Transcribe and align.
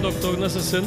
Selam 0.00 0.14
doktor 0.14 0.40
nasılsın? 0.40 0.86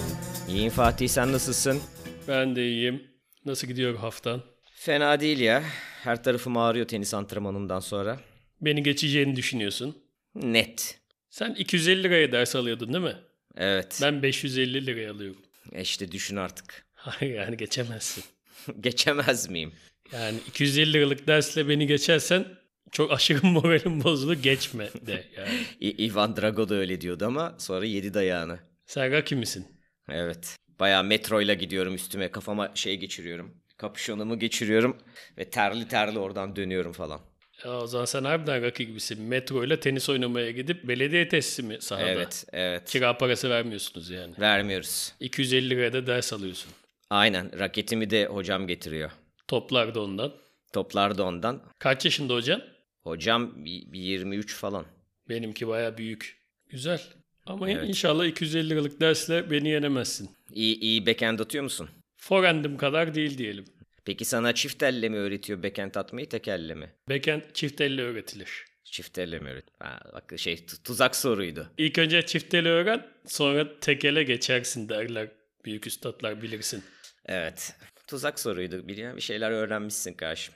İyiyim 0.50 0.70
Fatih 0.70 1.08
sen 1.08 1.32
nasılsın? 1.32 1.82
Ben 2.28 2.56
de 2.56 2.68
iyiyim. 2.68 3.04
Nasıl 3.46 3.68
gidiyor 3.68 3.96
haftan? 3.96 4.42
Fena 4.72 5.20
değil 5.20 5.40
ya. 5.40 5.64
Her 6.04 6.24
tarafım 6.24 6.58
ağrıyor 6.58 6.88
tenis 6.88 7.14
antrenmanından 7.14 7.80
sonra. 7.80 8.20
Beni 8.62 8.84
geçeceğini 8.84 9.36
düşünüyorsun. 9.36 9.98
Net. 10.36 11.00
Sen 11.30 11.54
250 11.54 12.04
liraya 12.04 12.32
ders 12.32 12.56
alıyordun 12.56 12.94
değil 12.94 13.04
mi? 13.04 13.16
Evet. 13.58 14.00
Ben 14.02 14.24
550 14.24 14.86
liraya 14.86 15.12
alıyorum. 15.12 15.42
E 15.72 15.82
işte 15.82 16.12
düşün 16.12 16.36
artık. 16.36 16.86
Hayır 16.94 17.34
yani 17.36 17.58
geçemezsin. 17.58 18.24
Geçemez 18.80 19.50
miyim? 19.50 19.72
Yani 20.12 20.38
250 20.48 20.94
liralık 20.94 21.28
dersle 21.28 21.70
beni 21.70 21.88
geçersen 21.88 22.46
çok 22.92 23.12
aşırı 23.12 23.46
moralim 23.48 24.04
bozulur 24.04 24.34
geçme 24.34 24.90
de 25.02 25.26
yani. 25.38 25.66
Ivan 25.82 26.38
Drago 26.38 26.70
da 26.70 26.76
öyle 26.76 27.02
diyordu 27.02 27.26
ama 27.26 27.56
sonra 27.58 27.86
yedi 27.86 28.14
dayağını. 28.14 28.73
Sen 28.86 29.12
Rocky 29.12 29.40
misin? 29.40 29.68
Evet. 30.10 30.56
Bayağı 30.80 31.04
metroyla 31.04 31.54
gidiyorum 31.54 31.96
üstüme 31.96 32.32
kafama 32.32 32.72
şey 32.76 32.98
geçiriyorum. 32.98 33.58
Kapüşonumu 33.78 34.40
geçiriyorum 34.40 34.98
ve 35.38 35.50
terli 35.50 35.88
terli 35.88 36.20
oradan 36.20 36.56
dönüyorum 36.56 36.92
falan. 36.92 37.22
Ya 37.66 37.72
o 37.82 37.88
zaman 37.88 38.06
sen 38.06 38.24
harbiden 38.24 38.64
Rocky 38.64 38.90
gibisin. 38.90 39.22
Metro 39.22 39.64
ile 39.64 39.80
tenis 39.80 40.10
oynamaya 40.10 40.52
gidip 40.52 40.88
belediye 40.88 41.30
tesisi 41.30 41.64
mi 41.64 41.78
sahada? 41.80 42.10
Evet, 42.10 42.46
evet. 42.54 42.90
Kira 42.90 43.18
parası 43.18 43.50
vermiyorsunuz 43.50 44.10
yani. 44.10 44.34
Vermiyoruz. 44.40 45.14
250 45.20 45.70
liraya 45.70 45.94
da 45.94 46.08
ders 46.08 46.34
alıyorsun. 46.34 46.72
Aynen. 47.10 47.60
Raketimi 47.60 48.10
de 48.10 48.26
hocam 48.26 48.68
getiriyor. 48.68 49.12
Toplar 49.48 49.96
da 49.96 50.02
ondan. 50.02 50.34
Toplar 50.74 51.18
da 51.18 51.24
ondan. 51.24 51.62
Kaç 51.80 52.06
yaşında? 52.06 52.62
Hocam 53.04 53.66
bir 53.66 54.00
23 54.00 54.56
falan. 54.56 54.86
Benimki 55.30 55.68
baya 55.68 55.98
büyük. 55.98 56.38
Güzel. 56.70 57.02
Ama 57.46 57.70
Evet. 57.72 57.90
inşallah 57.90 58.26
250 58.26 58.70
liralık 58.70 59.02
dersle 59.02 59.52
beni 59.52 59.70
yenemezsin. 59.70 60.30
İyi, 60.54 60.80
iyi 60.80 61.06
backhand 61.06 61.40
atıyor 61.40 61.64
musun? 61.64 61.90
Forehand'im 62.18 62.78
kadar 62.78 63.16
değil 63.16 63.38
diyelim. 63.38 63.66
Peki 64.06 64.26
sana 64.26 64.56
çift 64.56 64.84
elle 64.84 65.10
mi 65.10 65.18
öğretiyor 65.18 65.64
backhand 65.64 65.96
atmayı 65.96 66.30
tek 66.30 66.48
elle 66.48 66.76
mi? 66.76 66.94
Backhand 67.10 67.42
çift 67.54 67.82
elle 67.82 68.02
öğretilir. 68.02 68.66
Çift 68.84 69.18
elle 69.18 69.40
mi 69.40 69.50
öğret? 69.50 69.66
Ha, 69.80 70.00
bak 70.14 70.34
şey 70.38 70.54
tu- 70.56 70.84
tuzak 70.84 71.16
soruydu. 71.16 71.68
İlk 71.78 71.98
önce 71.98 72.26
çift 72.26 72.54
elle 72.54 72.70
öğren 72.70 73.08
sonra 73.28 73.80
tek 73.80 74.06
ele 74.06 74.24
geçersin 74.24 74.90
derler. 74.90 75.28
Büyük 75.66 75.88
üstadlar 75.88 76.42
bilirsin. 76.42 76.84
Evet. 77.26 77.76
Tuzak 78.08 78.40
soruydu. 78.40 78.88
Bir, 78.88 79.16
bir 79.16 79.22
şeyler 79.22 79.52
öğrenmişsin 79.52 80.14
karşım. 80.14 80.54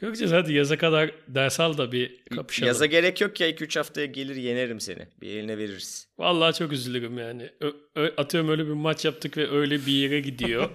Göreceğiz 0.00 0.32
hadi 0.32 0.52
yaza 0.52 0.78
kadar 0.78 1.10
ders 1.28 1.60
al 1.60 1.78
da 1.78 1.92
bir 1.92 2.24
kapışalım. 2.24 2.66
Yaza 2.68 2.86
gerek 2.86 3.20
yok 3.20 3.40
ya 3.40 3.50
2-3 3.50 3.78
haftaya 3.78 4.06
gelir 4.06 4.36
yenerim 4.36 4.80
seni. 4.80 5.06
Bir 5.20 5.28
eline 5.30 5.58
veririz. 5.58 6.08
Vallahi 6.18 6.58
çok 6.58 6.72
üzülürüm 6.72 7.18
yani. 7.18 7.50
Ö- 7.60 7.72
ö- 7.94 8.14
atıyorum 8.16 8.50
öyle 8.50 8.66
bir 8.66 8.72
maç 8.72 9.04
yaptık 9.04 9.36
ve 9.36 9.50
öyle 9.50 9.74
bir 9.86 9.92
yere 9.92 10.20
gidiyor. 10.20 10.70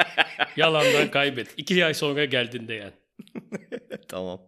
Yalandan 0.56 1.10
kaybet. 1.10 1.48
İki 1.56 1.84
ay 1.84 1.94
sonra 1.94 2.24
geldiğinde 2.24 2.74
yani. 2.74 2.92
tamam. 4.08 4.40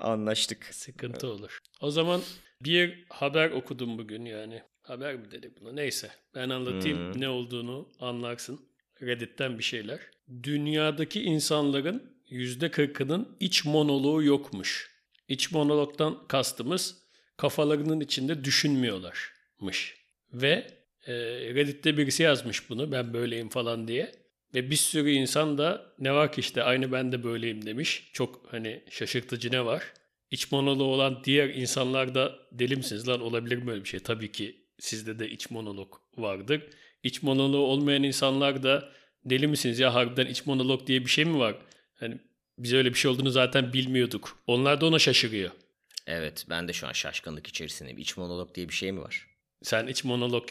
Anlaştık. 0.00 0.64
Sıkıntı 0.64 1.26
olur. 1.26 1.58
O 1.80 1.90
zaman 1.90 2.20
bir 2.62 3.04
haber 3.08 3.50
okudum 3.50 3.98
bugün 3.98 4.24
yani. 4.24 4.62
Haber 4.82 5.14
mi 5.16 5.30
dedik 5.30 5.60
buna? 5.60 5.72
Neyse. 5.72 6.10
Ben 6.34 6.48
anlatayım 6.50 7.20
ne 7.20 7.28
olduğunu 7.28 7.88
anlarsın. 8.00 8.60
Reddit'ten 9.02 9.58
bir 9.58 9.64
şeyler. 9.64 10.00
Dünyadaki 10.42 11.22
insanların 11.22 12.19
%40'ının 12.30 13.36
iç 13.40 13.64
monoloğu 13.64 14.22
yokmuş. 14.22 14.90
İç 15.28 15.52
monologdan 15.52 16.26
kastımız 16.28 17.02
kafalarının 17.36 18.00
içinde 18.00 18.44
düşünmüyorlarmış. 18.44 19.96
Ve 20.32 20.66
e, 21.06 21.14
Reddit'te 21.54 21.96
birisi 21.96 22.22
yazmış 22.22 22.70
bunu 22.70 22.92
ben 22.92 23.14
böyleyim 23.14 23.48
falan 23.48 23.88
diye. 23.88 24.12
Ve 24.54 24.70
bir 24.70 24.76
sürü 24.76 25.10
insan 25.10 25.58
da 25.58 25.94
ne 25.98 26.12
var 26.12 26.32
ki 26.32 26.40
işte 26.40 26.62
aynı 26.62 26.92
ben 26.92 27.12
de 27.12 27.24
böyleyim 27.24 27.66
demiş. 27.66 28.10
Çok 28.12 28.52
hani 28.52 28.84
şaşırtıcı 28.90 29.52
ne 29.52 29.64
var? 29.64 29.82
İç 30.30 30.52
monoloğu 30.52 30.94
olan 30.94 31.24
diğer 31.24 31.48
insanlar 31.48 32.14
da 32.14 32.38
deli 32.52 32.76
misiniz 32.76 33.08
lan 33.08 33.20
olabilir 33.20 33.56
mi 33.56 33.70
öyle 33.70 33.84
bir 33.84 33.88
şey? 33.88 34.00
Tabii 34.00 34.32
ki 34.32 34.56
sizde 34.78 35.18
de 35.18 35.30
iç 35.30 35.50
monolog 35.50 35.94
vardır. 36.16 36.62
İç 37.02 37.22
monoloğu 37.22 37.66
olmayan 37.66 38.02
insanlar 38.02 38.62
da 38.62 38.92
deli 39.24 39.46
misiniz 39.46 39.78
ya 39.78 39.94
harbiden 39.94 40.26
iç 40.26 40.46
monolog 40.46 40.86
diye 40.86 41.00
bir 41.00 41.10
şey 41.10 41.24
mi 41.24 41.38
var? 41.38 41.56
Hani 42.00 42.18
biz 42.58 42.72
öyle 42.72 42.88
bir 42.88 42.98
şey 42.98 43.10
olduğunu 43.10 43.30
zaten 43.30 43.72
bilmiyorduk. 43.72 44.38
Onlar 44.46 44.80
da 44.80 44.86
ona 44.86 44.98
şaşırıyor. 44.98 45.50
Evet 46.06 46.46
ben 46.50 46.68
de 46.68 46.72
şu 46.72 46.86
an 46.86 46.92
şaşkınlık 46.92 47.46
içerisindeyim. 47.46 47.98
İç 47.98 48.16
monolog 48.16 48.54
diye 48.54 48.68
bir 48.68 48.74
şey 48.74 48.92
mi 48.92 49.00
var? 49.00 49.26
Sen 49.62 49.86
iç 49.86 50.04
monolog 50.04 50.48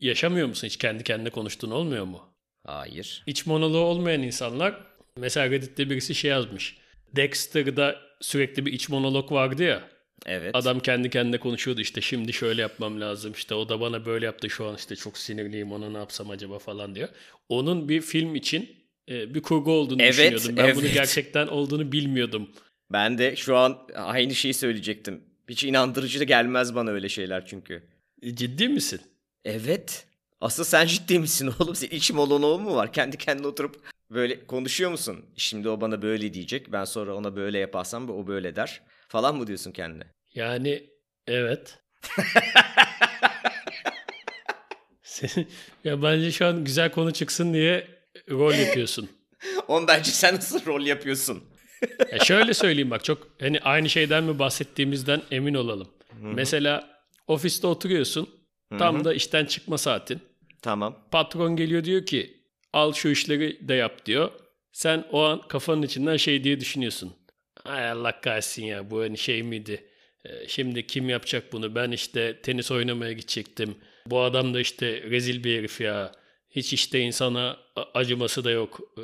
yaşamıyor 0.00 0.48
musun? 0.48 0.66
Hiç 0.66 0.76
kendi 0.76 1.04
kendine 1.04 1.30
konuştuğun 1.30 1.70
olmuyor 1.70 2.04
mu? 2.04 2.34
Hayır. 2.66 3.22
İç 3.26 3.46
monoloğu 3.46 3.84
olmayan 3.84 4.22
insanlar 4.22 4.80
mesela 5.16 5.50
Reddit'te 5.50 5.90
birisi 5.90 6.14
şey 6.14 6.30
yazmış. 6.30 6.76
Dexter'da 7.16 7.96
sürekli 8.20 8.66
bir 8.66 8.72
iç 8.72 8.88
monolog 8.88 9.32
vardı 9.32 9.62
ya. 9.62 9.88
Evet. 10.26 10.50
Adam 10.54 10.80
kendi 10.80 11.10
kendine 11.10 11.38
konuşuyordu 11.38 11.80
işte 11.80 12.00
şimdi 12.00 12.32
şöyle 12.32 12.62
yapmam 12.62 13.00
lazım 13.00 13.32
işte 13.32 13.54
o 13.54 13.68
da 13.68 13.80
bana 13.80 14.06
böyle 14.06 14.26
yaptı 14.26 14.50
şu 14.50 14.66
an 14.66 14.76
işte 14.76 14.96
çok 14.96 15.18
sinirliyim 15.18 15.72
ona 15.72 15.90
ne 15.90 15.98
yapsam 15.98 16.30
acaba 16.30 16.58
falan 16.58 16.94
diyor. 16.94 17.08
Onun 17.48 17.88
bir 17.88 18.00
film 18.00 18.34
için 18.34 18.85
e, 19.10 19.34
bir 19.34 19.42
kurgu 19.42 19.72
olduğunu 19.72 20.02
Evet, 20.02 20.12
düşünüyordum. 20.12 20.56
Ben 20.56 20.76
bunu 20.76 20.84
evet. 20.84 20.94
gerçekten 20.94 21.46
olduğunu 21.46 21.92
bilmiyordum. 21.92 22.50
Ben 22.92 23.18
de 23.18 23.36
şu 23.36 23.56
an 23.56 23.78
aynı 23.94 24.34
şeyi 24.34 24.54
söyleyecektim. 24.54 25.20
Hiç 25.48 25.64
inandırıcı 25.64 26.20
da 26.20 26.24
gelmez 26.24 26.74
bana 26.74 26.90
öyle 26.90 27.08
şeyler 27.08 27.46
çünkü. 27.46 27.82
E, 28.22 28.34
Ciddi 28.34 28.68
misin? 28.68 29.00
Evet. 29.44 30.06
Asıl 30.40 30.64
sen 30.64 30.86
ciddi 30.86 31.18
misin 31.18 31.52
oğlum? 31.60 31.74
Senin 31.74 31.90
iç 31.90 32.10
monoloğun 32.12 32.62
mu 32.62 32.74
var? 32.76 32.92
Kendi 32.92 33.16
kendine 33.18 33.46
oturup 33.46 33.76
böyle 34.10 34.46
konuşuyor 34.46 34.90
musun? 34.90 35.24
Şimdi 35.36 35.68
o 35.68 35.80
bana 35.80 36.02
böyle 36.02 36.34
diyecek. 36.34 36.72
Ben 36.72 36.84
sonra 36.84 37.14
ona 37.14 37.36
böyle 37.36 37.58
yaparsam 37.58 38.10
o 38.10 38.26
böyle 38.26 38.56
der. 38.56 38.82
Falan 39.08 39.36
mı 39.36 39.46
diyorsun 39.46 39.72
kendine? 39.72 40.04
Yani 40.34 40.90
evet. 41.26 41.78
Ya 45.84 46.02
bence 46.02 46.32
şu 46.32 46.46
an 46.46 46.64
güzel 46.64 46.90
konu 46.92 47.12
çıksın 47.12 47.54
diye 47.54 47.95
rol 48.30 48.54
yapıyorsun. 48.54 49.08
Bence 49.88 50.10
sen 50.10 50.34
nasıl 50.34 50.66
rol 50.66 50.80
yapıyorsun? 50.86 51.44
Ya 52.12 52.18
şöyle 52.18 52.54
söyleyeyim 52.54 52.90
bak 52.90 53.04
çok 53.04 53.28
hani 53.40 53.60
aynı 53.60 53.90
şeyden 53.90 54.24
mi 54.24 54.38
bahsettiğimizden 54.38 55.22
emin 55.30 55.54
olalım. 55.54 55.88
Mesela 56.20 57.00
ofiste 57.26 57.66
oturuyorsun. 57.66 58.28
Tam 58.78 59.04
da 59.04 59.14
işten 59.14 59.44
çıkma 59.44 59.78
saatin. 59.78 60.20
Tamam. 60.62 60.98
Patron 61.12 61.56
geliyor 61.56 61.84
diyor 61.84 62.06
ki 62.06 62.36
al 62.72 62.92
şu 62.92 63.08
işleri 63.08 63.68
de 63.68 63.74
yap 63.74 64.06
diyor. 64.06 64.30
Sen 64.72 65.04
o 65.12 65.22
an 65.22 65.48
kafanın 65.48 65.82
içinden 65.82 66.16
şey 66.16 66.44
diye 66.44 66.60
düşünüyorsun. 66.60 67.12
Ay 67.64 67.90
Allah 67.90 68.20
kahretsin 68.20 68.64
ya 68.64 68.90
bu 68.90 69.00
hani 69.00 69.18
şey 69.18 69.42
miydi? 69.42 69.84
Ee, 70.24 70.48
Şimdi 70.48 70.86
kim 70.86 71.08
yapacak 71.08 71.52
bunu? 71.52 71.74
Ben 71.74 71.90
işte 71.90 72.40
tenis 72.42 72.70
oynamaya 72.70 73.12
gidecektim. 73.12 73.74
Bu 74.06 74.20
adam 74.20 74.54
da 74.54 74.60
işte 74.60 75.02
rezil 75.02 75.44
bir 75.44 75.58
herif 75.58 75.80
ya. 75.80 76.12
Hiç 76.56 76.72
işte 76.72 77.00
insana 77.00 77.56
acıması 77.94 78.44
da 78.44 78.50
yok. 78.50 78.80
Ee, 78.98 79.02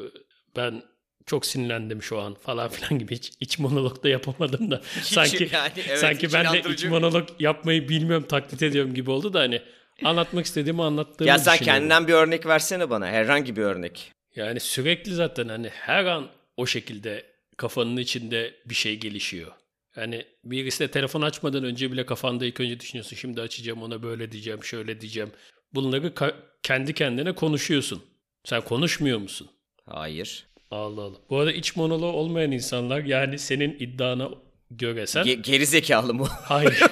Ben 0.56 0.82
çok 1.26 1.46
sinirlendim 1.46 2.02
şu 2.02 2.20
an 2.20 2.34
falan 2.34 2.68
filan 2.70 2.98
gibi 2.98 3.14
hiç 3.14 3.32
iç 3.40 3.58
monolog 3.58 4.04
da 4.04 4.08
yapamadım 4.08 4.70
da. 4.70 4.80
sanki 5.02 5.48
yani, 5.52 5.72
evet, 5.88 5.98
sanki 5.98 6.26
hiç 6.26 6.34
ben 6.34 6.52
de 6.52 6.62
iç 6.72 6.84
monolog 6.84 7.28
yapmayı 7.38 7.88
bilmiyorum 7.88 8.26
taklit 8.28 8.62
ediyorum 8.62 8.94
gibi 8.94 9.10
oldu 9.10 9.32
da 9.32 9.40
hani 9.40 9.62
anlatmak 10.04 10.46
istediğimi 10.46 10.82
anlattığımı 10.82 11.28
Ya 11.28 11.38
sen 11.38 11.58
kendinden 11.58 12.08
bir 12.08 12.12
örnek 12.12 12.46
versene 12.46 12.90
bana. 12.90 13.06
Herhangi 13.06 13.56
bir 13.56 13.62
örnek. 13.62 14.12
Yani 14.36 14.60
sürekli 14.60 15.14
zaten 15.14 15.48
hani 15.48 15.68
her 15.68 16.04
an 16.04 16.28
o 16.56 16.66
şekilde 16.66 17.26
kafanın 17.56 17.96
içinde 17.96 18.54
bir 18.66 18.74
şey 18.74 18.96
gelişiyor. 18.96 19.52
Yani 19.96 20.26
birisi 20.44 20.80
de 20.80 20.90
telefon 20.90 21.22
açmadan 21.22 21.64
önce 21.64 21.92
bile 21.92 22.06
kafanda 22.06 22.44
ilk 22.44 22.60
önce 22.60 22.80
düşünüyorsun. 22.80 23.16
Şimdi 23.16 23.40
açacağım 23.40 23.82
ona 23.82 24.02
böyle 24.02 24.32
diyeceğim, 24.32 24.64
şöyle 24.64 25.00
diyeceğim. 25.00 25.30
Bunları 25.74 26.14
kendi 26.62 26.94
kendine 26.94 27.34
konuşuyorsun. 27.34 28.02
Sen 28.44 28.60
konuşmuyor 28.60 29.18
musun? 29.18 29.48
Hayır. 29.86 30.46
Allah 30.70 31.02
Allah. 31.02 31.16
Bu 31.30 31.38
arada 31.38 31.52
iç 31.52 31.76
monoloğu 31.76 32.12
olmayan 32.12 32.52
insanlar 32.52 33.00
yani 33.04 33.38
senin 33.38 33.76
iddiana 33.78 34.28
göre 34.70 35.06
sen... 35.06 35.26
Ge- 35.26 35.42
geri 35.42 35.66
zekalı 35.66 36.14
mı? 36.14 36.26
Hayır. 36.26 36.82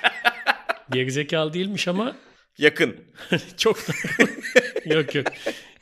Gerizekalı 0.90 1.52
değilmiş 1.52 1.88
ama 1.88 2.16
Yakın. 2.58 2.96
çok 3.56 3.78
yok 4.84 5.14
yok 5.14 5.26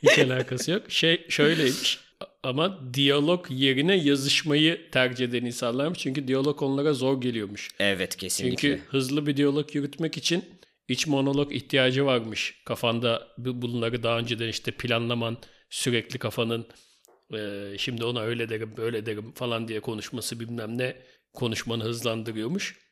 hiç 0.03 0.19
alakası 0.19 0.71
yok. 0.71 0.83
Şey 0.89 1.27
şöyleymiş 1.29 2.01
ama 2.43 2.95
diyalog 2.95 3.47
yerine 3.51 3.97
yazışmayı 3.97 4.91
tercih 4.91 5.25
eden 5.25 5.45
insanlarmış. 5.45 5.99
Çünkü 5.99 6.29
diyalog 6.29 6.63
onlara 6.63 6.93
zor 6.93 7.21
geliyormuş. 7.21 7.71
Evet 7.79 8.17
kesinlikle. 8.17 8.57
Çünkü 8.57 8.83
hızlı 8.89 9.27
bir 9.27 9.37
diyalog 9.37 9.75
yürütmek 9.75 10.17
için 10.17 10.45
iç 10.89 11.07
monolog 11.07 11.53
ihtiyacı 11.53 12.07
varmış. 12.07 12.63
Kafanda 12.67 13.29
bu- 13.39 13.63
bunları 13.63 14.03
daha 14.03 14.19
önceden 14.19 14.49
işte 14.49 14.73
planlaman, 14.73 15.37
sürekli 15.71 16.19
kafanın 16.19 16.67
e, 17.35 17.73
şimdi 17.79 18.05
ona 18.05 18.21
öyle 18.21 18.49
derim, 18.49 18.77
böyle 18.77 19.07
derim 19.07 19.33
falan 19.33 19.69
diye 19.69 19.81
konuşması 19.81 20.41
bilmem 20.41 20.79
ne 20.79 20.97
konuşmanı 21.33 21.85
hızlandırıyormuş. 21.85 22.85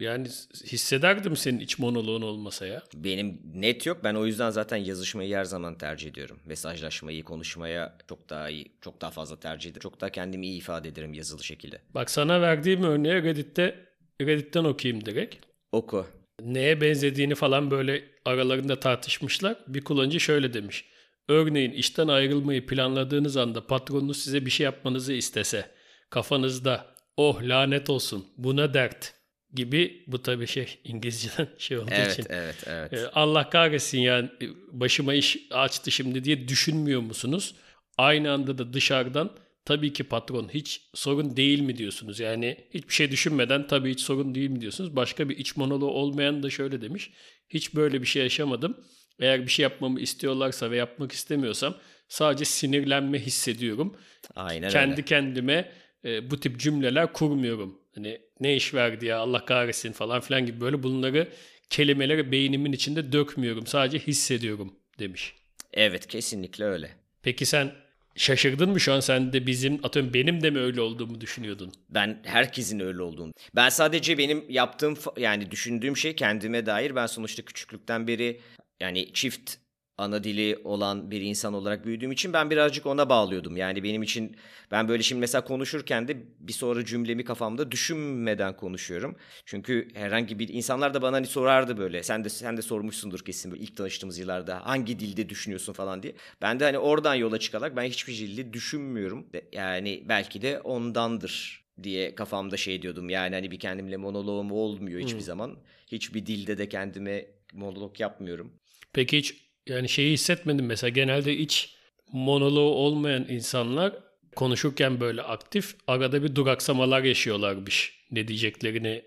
Yani 0.00 0.28
hissederdim 0.64 1.36
senin 1.36 1.58
iç 1.60 1.78
monoloğun 1.78 2.22
olmasa 2.22 2.66
ya. 2.66 2.82
Benim 2.94 3.40
net 3.54 3.86
yok. 3.86 4.04
Ben 4.04 4.14
o 4.14 4.26
yüzden 4.26 4.50
zaten 4.50 4.76
yazışmayı 4.76 5.36
her 5.36 5.44
zaman 5.44 5.78
tercih 5.78 6.10
ediyorum. 6.10 6.40
Mesajlaşmayı, 6.46 7.24
konuşmaya 7.24 7.98
çok 8.08 8.30
daha 8.30 8.50
iyi, 8.50 8.76
çok 8.80 9.00
daha 9.00 9.10
fazla 9.10 9.40
tercih 9.40 9.70
ederim. 9.70 9.80
Çok 9.80 10.00
daha 10.00 10.10
kendimi 10.10 10.46
iyi 10.46 10.58
ifade 10.58 10.88
ederim 10.88 11.14
yazılı 11.14 11.44
şekilde. 11.44 11.80
Bak 11.94 12.10
sana 12.10 12.40
verdiğim 12.40 12.82
örneği 12.82 13.14
Reddit'te 13.14 13.86
Reddit'ten 14.20 14.64
okuyayım 14.64 15.04
direkt. 15.04 15.36
Oku. 15.72 16.06
Neye 16.44 16.80
benzediğini 16.80 17.34
falan 17.34 17.70
böyle 17.70 18.04
aralarında 18.24 18.80
tartışmışlar. 18.80 19.56
Bir 19.66 19.80
kullanıcı 19.84 20.20
şöyle 20.20 20.54
demiş. 20.54 20.84
Örneğin 21.28 21.70
işten 21.72 22.08
ayrılmayı 22.08 22.66
planladığınız 22.66 23.36
anda 23.36 23.66
patronunuz 23.66 24.16
size 24.16 24.46
bir 24.46 24.50
şey 24.50 24.64
yapmanızı 24.64 25.12
istese 25.12 25.70
kafanızda 26.10 26.86
oh 27.16 27.42
lanet 27.42 27.90
olsun 27.90 28.26
buna 28.36 28.74
dert 28.74 29.14
gibi 29.54 30.04
bu 30.06 30.22
tabii 30.22 30.46
şey 30.46 30.78
İngilizceden 30.84 31.48
şey 31.58 31.78
olduğu 31.78 31.90
Evet, 31.90 32.12
için. 32.12 32.26
evet, 32.30 32.56
evet. 32.66 32.92
E, 32.92 33.06
Allah 33.08 33.50
kahretsin 33.50 34.00
yani 34.00 34.30
başıma 34.72 35.14
iş 35.14 35.38
açtı 35.50 35.90
şimdi 35.90 36.24
diye 36.24 36.48
düşünmüyor 36.48 37.00
musunuz? 37.00 37.54
Aynı 37.98 38.32
anda 38.32 38.58
da 38.58 38.72
dışarıdan 38.72 39.30
tabii 39.64 39.92
ki 39.92 40.04
patron 40.04 40.48
hiç 40.54 40.82
sorun 40.94 41.36
değil 41.36 41.60
mi 41.60 41.78
diyorsunuz? 41.78 42.20
Yani 42.20 42.56
hiçbir 42.74 42.94
şey 42.94 43.10
düşünmeden 43.10 43.66
tabii 43.66 43.90
hiç 43.90 44.00
sorun 44.00 44.34
değil 44.34 44.50
mi 44.50 44.60
diyorsunuz? 44.60 44.96
Başka 44.96 45.28
bir 45.28 45.36
iç 45.36 45.56
monoloğu 45.56 45.90
olmayan 45.90 46.42
da 46.42 46.50
şöyle 46.50 46.82
demiş. 46.82 47.10
Hiç 47.48 47.74
böyle 47.74 48.02
bir 48.02 48.06
şey 48.06 48.22
yaşamadım. 48.22 48.76
Eğer 49.20 49.42
bir 49.42 49.50
şey 49.50 49.62
yapmamı 49.62 50.00
istiyorlarsa 50.00 50.70
ve 50.70 50.76
yapmak 50.76 51.12
istemiyorsam 51.12 51.74
sadece 52.08 52.44
sinirlenme 52.44 53.18
hissediyorum. 53.18 53.96
Aynen 54.34 54.70
Kendi 54.70 54.92
öyle. 54.92 55.02
kendime 55.04 55.72
e, 56.04 56.30
bu 56.30 56.40
tip 56.40 56.60
cümleler 56.60 57.12
kurmuyorum. 57.12 57.78
Hani 57.94 58.20
ne 58.40 58.56
iş 58.56 58.74
verdi 58.74 59.06
ya 59.06 59.18
Allah 59.18 59.44
kahretsin 59.44 59.92
falan 59.92 60.20
filan 60.20 60.46
gibi 60.46 60.60
böyle 60.60 60.82
bunları 60.82 61.28
kelimeleri 61.70 62.32
beynimin 62.32 62.72
içinde 62.72 63.12
dökmüyorum. 63.12 63.66
Sadece 63.66 63.98
hissediyorum 63.98 64.74
demiş. 64.98 65.34
Evet, 65.72 66.06
kesinlikle 66.06 66.64
öyle. 66.64 66.90
Peki 67.22 67.46
sen 67.46 67.72
şaşırdın 68.16 68.70
mı 68.70 68.80
şu 68.80 68.92
an 68.92 69.00
sen 69.00 69.32
de 69.32 69.46
bizim 69.46 69.80
atıyorum 69.82 70.14
benim 70.14 70.42
de 70.42 70.50
mi 70.50 70.58
öyle 70.58 70.80
olduğumu 70.80 71.20
düşünüyordun? 71.20 71.72
Ben 71.90 72.20
herkesin 72.24 72.80
öyle 72.80 73.02
olduğunu. 73.02 73.32
Ben 73.56 73.68
sadece 73.68 74.18
benim 74.18 74.44
yaptığım 74.48 74.98
yani 75.16 75.50
düşündüğüm 75.50 75.96
şey 75.96 76.16
kendime 76.16 76.66
dair. 76.66 76.96
Ben 76.96 77.06
sonuçta 77.06 77.42
küçüklükten 77.42 78.06
beri 78.06 78.40
yani 78.80 79.12
çift 79.12 79.61
ana 79.98 80.24
dili 80.24 80.58
olan 80.64 81.10
bir 81.10 81.20
insan 81.20 81.54
olarak 81.54 81.86
büyüdüğüm 81.86 82.12
için 82.12 82.32
ben 82.32 82.50
birazcık 82.50 82.86
ona 82.86 83.08
bağlıyordum. 83.08 83.56
Yani 83.56 83.82
benim 83.82 84.02
için 84.02 84.36
ben 84.70 84.88
böyle 84.88 85.02
şimdi 85.02 85.20
mesela 85.20 85.44
konuşurken 85.44 86.08
de 86.08 86.16
bir 86.40 86.52
sonra 86.52 86.84
cümlemi 86.84 87.24
kafamda 87.24 87.70
düşünmeden 87.72 88.56
konuşuyorum. 88.56 89.16
Çünkü 89.44 89.88
herhangi 89.94 90.38
bir 90.38 90.48
insanlar 90.48 90.94
da 90.94 91.02
bana 91.02 91.16
hani 91.16 91.26
sorardı 91.26 91.78
böyle. 91.78 92.02
Sen 92.02 92.24
de 92.24 92.28
sen 92.28 92.56
de 92.56 92.62
sormuşsundur 92.62 93.20
kesin 93.20 93.52
böyle 93.52 93.62
ilk 93.62 93.76
tanıştığımız 93.76 94.18
yıllarda 94.18 94.66
hangi 94.66 94.98
dilde 94.98 95.28
düşünüyorsun 95.28 95.72
falan 95.72 96.02
diye. 96.02 96.14
Ben 96.42 96.60
de 96.60 96.64
hani 96.64 96.78
oradan 96.78 97.14
yola 97.14 97.38
çıkarak 97.38 97.76
ben 97.76 97.84
hiçbir 97.84 98.18
dilde 98.18 98.52
düşünmüyorum. 98.52 99.26
Yani 99.52 100.04
belki 100.08 100.42
de 100.42 100.60
ondandır 100.60 101.62
diye 101.82 102.14
kafamda 102.14 102.56
şey 102.56 102.82
diyordum. 102.82 103.10
Yani 103.10 103.34
hani 103.34 103.50
bir 103.50 103.58
kendimle 103.58 103.96
monoloğum 103.96 104.52
olmuyor 104.52 105.00
hiçbir 105.00 105.20
zaman. 105.20 105.58
Hiçbir 105.92 106.26
dilde 106.26 106.58
de 106.58 106.68
kendime 106.68 107.26
monolog 107.52 108.00
yapmıyorum. 108.00 108.52
Peki 108.92 109.18
hiç 109.18 109.41
yani 109.66 109.88
şeyi 109.88 110.12
hissetmedim 110.12 110.66
mesela 110.66 110.88
genelde 110.88 111.36
iç 111.36 111.74
monoloğu 112.12 112.74
olmayan 112.74 113.26
insanlar 113.28 113.92
konuşurken 114.36 115.00
böyle 115.00 115.22
aktif 115.22 115.74
arada 115.86 116.22
bir 116.22 116.34
duraksamalar 116.34 117.02
yaşıyorlarmış. 117.02 118.02
Ne 118.10 118.28
diyeceklerini 118.28 119.02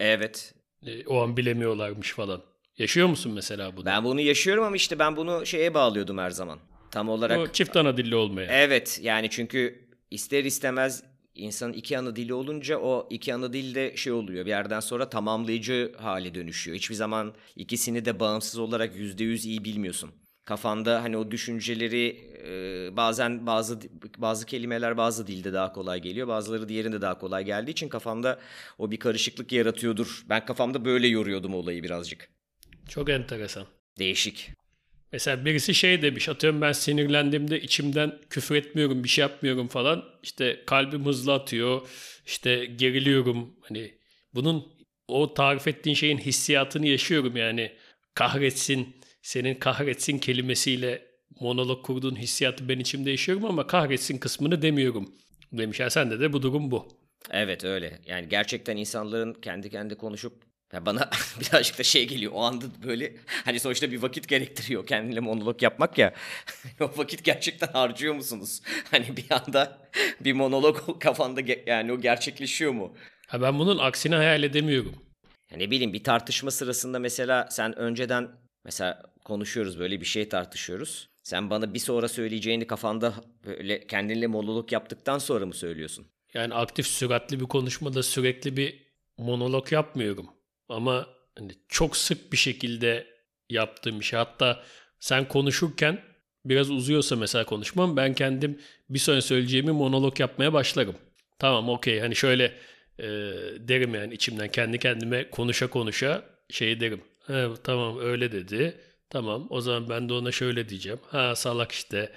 Evet. 0.00 0.54
e, 0.86 1.06
o 1.06 1.22
an 1.22 1.36
bilemiyorlarmış 1.36 2.12
falan. 2.12 2.42
Yaşıyor 2.78 3.08
musun 3.08 3.32
mesela 3.32 3.76
bunu? 3.76 3.84
Ben 3.84 4.04
bunu 4.04 4.20
yaşıyorum 4.20 4.64
ama 4.64 4.76
işte 4.76 4.98
ben 4.98 5.16
bunu 5.16 5.46
şeye 5.46 5.74
bağlıyordum 5.74 6.18
her 6.18 6.30
zaman. 6.30 6.58
Tam 6.90 7.08
olarak 7.08 7.38
O 7.38 7.52
çift 7.52 7.76
ana 7.76 7.96
dilli 7.96 8.16
olmaya. 8.16 8.52
Evet 8.52 9.00
yani 9.02 9.30
çünkü 9.30 9.88
ister 10.10 10.44
istemez 10.44 11.04
insanın 11.34 11.72
iki 11.72 11.98
ana 11.98 12.16
dili 12.16 12.34
olunca 12.34 12.78
o 12.78 13.08
iki 13.10 13.34
ana 13.34 13.52
dil 13.52 13.74
de 13.74 13.96
şey 13.96 14.12
oluyor 14.12 14.44
bir 14.44 14.50
yerden 14.50 14.80
sonra 14.80 15.08
tamamlayıcı 15.08 15.92
hale 15.98 16.34
dönüşüyor. 16.34 16.76
Hiçbir 16.76 16.94
zaman 16.94 17.34
ikisini 17.56 18.04
de 18.04 18.20
bağımsız 18.20 18.58
olarak 18.58 18.96
yüzde 18.96 19.24
yüz 19.24 19.46
iyi 19.46 19.64
bilmiyorsun. 19.64 20.10
Kafanda 20.44 21.02
hani 21.02 21.16
o 21.16 21.30
düşünceleri 21.30 22.16
e, 22.46 22.96
bazen 22.96 23.46
bazı 23.46 23.80
bazı 24.18 24.46
kelimeler 24.46 24.96
bazı 24.96 25.26
dilde 25.26 25.52
daha 25.52 25.72
kolay 25.72 26.00
geliyor. 26.00 26.28
Bazıları 26.28 26.68
diğerinde 26.68 27.00
daha 27.00 27.18
kolay 27.18 27.44
geldiği 27.44 27.70
için 27.70 27.88
kafamda 27.88 28.38
o 28.78 28.90
bir 28.90 28.96
karışıklık 28.96 29.52
yaratıyordur. 29.52 30.24
Ben 30.28 30.46
kafamda 30.46 30.84
böyle 30.84 31.06
yoruyordum 31.06 31.54
olayı 31.54 31.82
birazcık. 31.82 32.28
Çok 32.88 33.10
enteresan. 33.10 33.66
Değişik. 33.98 34.50
Mesela 35.14 35.44
birisi 35.44 35.74
şey 35.74 36.02
demiş 36.02 36.28
atıyorum 36.28 36.60
ben 36.60 36.72
sinirlendiğimde 36.72 37.60
içimden 37.60 38.18
küfür 38.30 38.54
etmiyorum 38.54 39.04
bir 39.04 39.08
şey 39.08 39.22
yapmıyorum 39.22 39.68
falan. 39.68 40.04
İşte 40.22 40.62
kalbim 40.66 41.06
hızlı 41.06 41.34
atıyor 41.34 41.88
işte 42.26 42.64
geriliyorum 42.64 43.56
hani 43.60 43.94
bunun 44.34 44.72
o 45.08 45.34
tarif 45.34 45.68
ettiğin 45.68 45.96
şeyin 45.96 46.18
hissiyatını 46.18 46.86
yaşıyorum 46.86 47.36
yani 47.36 47.72
kahretsin 48.14 48.96
senin 49.22 49.54
kahretsin 49.54 50.18
kelimesiyle 50.18 51.06
monolog 51.40 51.84
kurduğun 51.86 52.16
hissiyatı 52.16 52.68
ben 52.68 52.78
içimde 52.78 53.10
yaşıyorum 53.10 53.44
ama 53.44 53.66
kahretsin 53.66 54.18
kısmını 54.18 54.62
demiyorum 54.62 55.14
demiş. 55.52 55.80
Yani 55.80 55.90
sende 55.90 56.20
de 56.20 56.32
bu 56.32 56.42
durum 56.42 56.70
bu. 56.70 56.88
Evet 57.30 57.64
öyle. 57.64 58.00
Yani 58.06 58.28
gerçekten 58.28 58.76
insanların 58.76 59.34
kendi 59.34 59.70
kendi 59.70 59.94
konuşup 59.94 60.53
ya 60.74 60.86
bana 60.86 61.10
birazcık 61.40 61.78
da 61.78 61.82
şey 61.82 62.08
geliyor. 62.08 62.32
O 62.34 62.42
anda 62.42 62.64
böyle 62.86 63.12
hani 63.44 63.60
sonuçta 63.60 63.90
bir 63.90 64.02
vakit 64.02 64.28
gerektiriyor 64.28 64.86
kendine 64.86 65.20
monolog 65.20 65.62
yapmak 65.62 65.98
ya. 65.98 66.14
o 66.80 66.90
vakit 66.96 67.24
gerçekten 67.24 67.68
harcıyor 67.68 68.14
musunuz? 68.14 68.62
Hani 68.90 69.16
bir 69.16 69.26
anda 69.30 69.78
bir 70.20 70.32
monolog 70.32 71.00
kafanda 71.00 71.40
yani 71.66 71.92
o 71.92 72.00
gerçekleşiyor 72.00 72.72
mu? 72.72 72.94
Ha 73.26 73.42
ben 73.42 73.58
bunun 73.58 73.78
aksini 73.78 74.14
hayal 74.14 74.42
edemiyorum. 74.42 74.94
Ya 75.50 75.58
ne 75.58 75.70
bileyim 75.70 75.92
bir 75.92 76.04
tartışma 76.04 76.50
sırasında 76.50 76.98
mesela 76.98 77.48
sen 77.50 77.78
önceden 77.78 78.28
mesela 78.64 79.02
konuşuyoruz 79.24 79.78
böyle 79.78 80.00
bir 80.00 80.06
şey 80.06 80.28
tartışıyoruz. 80.28 81.08
Sen 81.22 81.50
bana 81.50 81.74
bir 81.74 81.78
sonra 81.78 82.08
söyleyeceğini 82.08 82.66
kafanda 82.66 83.14
böyle 83.46 83.86
kendinle 83.86 84.26
monolog 84.26 84.72
yaptıktan 84.72 85.18
sonra 85.18 85.46
mı 85.46 85.54
söylüyorsun? 85.54 86.06
Yani 86.34 86.54
aktif 86.54 86.86
süratli 86.86 87.40
bir 87.40 87.46
konuşmada 87.46 88.02
sürekli 88.02 88.56
bir 88.56 88.84
monolog 89.18 89.72
yapmıyorum. 89.72 90.26
Ama 90.68 91.06
hani 91.38 91.52
çok 91.68 91.96
sık 91.96 92.32
bir 92.32 92.36
şekilde 92.36 93.06
yaptığım 93.50 94.00
bir 94.00 94.04
şey. 94.04 94.18
Hatta 94.18 94.62
sen 95.00 95.28
konuşurken 95.28 96.00
biraz 96.44 96.70
uzuyorsa 96.70 97.16
mesela 97.16 97.44
konuşmam 97.46 97.96
ben 97.96 98.14
kendim 98.14 98.60
bir 98.90 98.98
sonra 98.98 99.22
söyleyeceğimi 99.22 99.72
monolog 99.72 100.20
yapmaya 100.20 100.52
başlarım. 100.52 100.96
Tamam 101.38 101.68
okey 101.68 102.00
hani 102.00 102.16
şöyle 102.16 102.44
e, 102.98 103.06
derim 103.68 103.94
yani 103.94 104.14
içimden 104.14 104.48
kendi 104.50 104.78
kendime 104.78 105.30
konuşa 105.30 105.66
konuşa 105.70 106.22
şey 106.50 106.80
derim. 106.80 107.00
Tamam 107.64 107.98
öyle 108.00 108.32
dedi. 108.32 108.80
Tamam 109.10 109.46
o 109.50 109.60
zaman 109.60 109.88
ben 109.88 110.08
de 110.08 110.12
ona 110.12 110.32
şöyle 110.32 110.68
diyeceğim. 110.68 110.98
Ha 111.10 111.36
salak 111.36 111.72
işte 111.72 112.12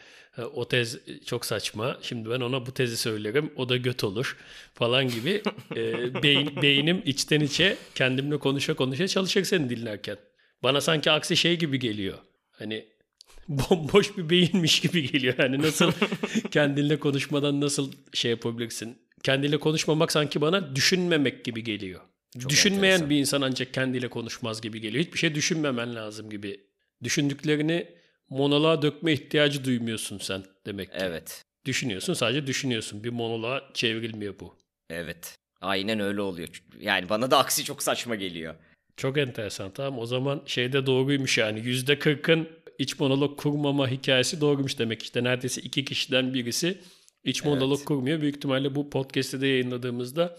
o 0.53 0.67
tez 0.67 0.97
çok 1.25 1.45
saçma. 1.45 1.97
Şimdi 2.01 2.29
ben 2.29 2.41
ona 2.41 2.65
bu 2.65 2.73
tezi 2.73 2.97
söylerim. 2.97 3.53
O 3.55 3.69
da 3.69 3.77
göt 3.77 4.03
olur 4.03 4.37
falan 4.73 5.07
gibi. 5.07 5.41
e, 5.75 6.23
beyin, 6.23 6.61
beynim 6.61 7.01
içten 7.05 7.39
içe 7.39 7.77
kendimle 7.95 8.37
konuşa 8.37 8.73
konuşa 8.73 9.07
çalışır 9.07 9.43
seni 9.43 9.69
dinlerken. 9.69 10.17
Bana 10.63 10.81
sanki 10.81 11.11
aksi 11.11 11.37
şey 11.37 11.59
gibi 11.59 11.79
geliyor. 11.79 12.17
Hani 12.51 12.87
bomboş 13.47 14.17
bir 14.17 14.29
beyinmiş 14.29 14.79
gibi 14.79 15.11
geliyor. 15.11 15.35
Yani 15.39 15.61
nasıl 15.61 15.91
kendinle 16.51 16.99
konuşmadan 16.99 17.61
nasıl 17.61 17.91
şey 18.13 18.31
yapabilirsin? 18.31 18.97
Kendinle 19.23 19.57
konuşmamak 19.57 20.11
sanki 20.11 20.41
bana 20.41 20.75
düşünmemek 20.75 21.45
gibi 21.45 21.63
geliyor. 21.63 22.01
Çok 22.39 22.49
Düşünmeyen 22.49 22.83
enteresan. 22.93 23.09
bir 23.09 23.17
insan 23.17 23.41
ancak 23.41 23.73
kendiyle 23.73 24.07
konuşmaz 24.07 24.61
gibi 24.61 24.81
geliyor. 24.81 25.05
Hiçbir 25.05 25.19
şey 25.19 25.35
düşünmemen 25.35 25.95
lazım 25.95 26.29
gibi. 26.29 26.66
Düşündüklerini 27.03 27.87
monoloğa 28.29 28.81
dökme 28.81 29.13
ihtiyacı 29.13 29.65
duymuyorsun 29.65 30.17
sen 30.17 30.43
demek 30.65 30.91
ki. 30.91 30.97
Evet. 31.01 31.43
Düşünüyorsun 31.65 32.13
sadece 32.13 32.47
düşünüyorsun. 32.47 33.03
Bir 33.03 33.09
monoloğa 33.09 33.63
çevrilmiyor 33.73 34.39
bu. 34.39 34.55
Evet. 34.89 35.35
Aynen 35.61 35.99
öyle 35.99 36.21
oluyor. 36.21 36.63
Yani 36.79 37.09
bana 37.09 37.31
da 37.31 37.37
aksi 37.37 37.63
çok 37.63 37.83
saçma 37.83 38.15
geliyor. 38.15 38.55
Çok 38.97 39.17
enteresan 39.17 39.71
tamam 39.71 39.99
o 39.99 40.05
zaman 40.05 40.41
şeyde 40.45 40.85
doğruymuş 40.85 41.37
yani 41.37 41.59
yüzde 41.59 41.99
kırkın 41.99 42.49
iç 42.79 42.99
monolog 42.99 43.39
kurmama 43.39 43.89
hikayesi 43.89 44.41
doğruymuş 44.41 44.79
demek 44.79 45.03
işte 45.03 45.23
neredeyse 45.23 45.61
iki 45.61 45.85
kişiden 45.85 46.33
birisi 46.33 46.77
iç 47.23 47.43
monolog 47.43 47.77
Evet. 47.77 47.85
kurmuyor. 47.85 48.21
Büyük 48.21 48.35
ihtimalle 48.35 48.75
bu 48.75 48.89
podcast'te 48.89 49.41
de 49.41 49.47
yayınladığımızda 49.47 50.37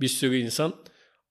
bir 0.00 0.08
sürü 0.08 0.36
insan 0.36 0.74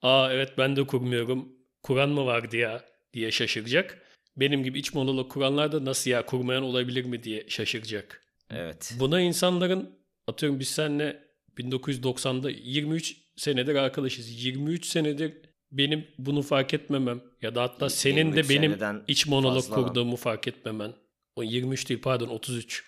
aa 0.02 0.34
evet 0.34 0.50
ben 0.58 0.76
de 0.76 0.88
kurmuyorum 0.88 1.50
kuran 1.84 2.10
mı 2.10 2.26
vardı 2.26 2.58
ya 2.58 2.86
diye 3.14 3.32
şaşıracak. 3.32 4.02
Benim 4.38 4.64
gibi 4.64 4.80
iç 4.80 4.94
monolog 4.94 5.32
kuranlar 5.32 5.72
da 5.72 5.86
nasıl 5.86 6.12
ya 6.12 6.26
kurmayan 6.26 6.64
olabilir 6.64 7.06
mi 7.06 7.24
diye 7.24 7.46
şaşıracak. 7.50 8.22
Evet. 8.50 8.94
Buna 9.00 9.22
insanların 9.22 10.00
atıyorum 10.28 10.60
biz 10.60 10.68
seninle 10.68 11.24
1990'da 11.58 12.50
23 12.50 13.18
senedir 13.36 13.76
arkadaşız. 13.76 14.46
23 14.46 14.86
senedir 14.86 15.34
benim 15.72 16.08
bunu 16.18 16.42
fark 16.42 16.74
etmemem 16.74 17.22
ya 17.42 17.56
da 17.56 17.62
hatta 17.62 17.90
senin 17.90 18.36
de 18.36 18.50
benim 18.50 18.78
iç 19.08 19.28
monolog 19.28 19.70
kurduğumu 19.70 20.16
fark 20.16 20.48
etmemen. 20.48 20.94
O 21.36 21.44
23 21.44 21.90
değil 21.90 22.02
pardon 22.02 22.28
33. 22.28 22.84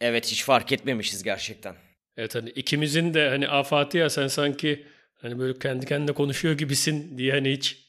Evet 0.00 0.30
hiç 0.30 0.44
fark 0.44 0.72
etmemişiz 0.72 1.22
gerçekten. 1.22 1.76
Evet 2.16 2.34
hani 2.34 2.50
ikimizin 2.50 3.14
de 3.14 3.28
hani 3.28 3.48
Afatiha 3.48 4.10
sen 4.10 4.26
sanki 4.26 4.86
hani 5.14 5.38
böyle 5.38 5.58
kendi 5.58 5.86
kendine 5.86 6.12
konuşuyor 6.14 6.58
gibisin 6.58 7.18
diye 7.18 7.32
hani 7.32 7.52
hiç 7.52 7.83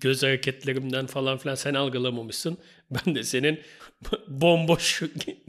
göz 0.00 0.22
hareketlerimden 0.22 1.06
falan 1.06 1.38
filan 1.38 1.54
sen 1.54 1.74
algılamamışsın. 1.74 2.58
Ben 2.90 3.14
de 3.14 3.24
senin 3.24 3.60
bomboş 4.28 5.02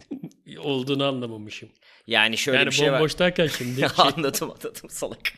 olduğunu 0.60 1.06
anlamamışım. 1.06 1.70
Yani 2.08 2.38
şöyle 2.38 2.58
yani 2.58 2.68
bir 2.68 2.72
şey 2.72 2.88
var. 2.88 2.92
Yani 2.92 3.00
bomboş 3.00 3.20
derken 3.20 3.48
şimdi. 3.48 3.80
Şey... 3.80 3.90
anladım 3.98 4.52
anladım 4.52 4.90
salak. 4.90 5.32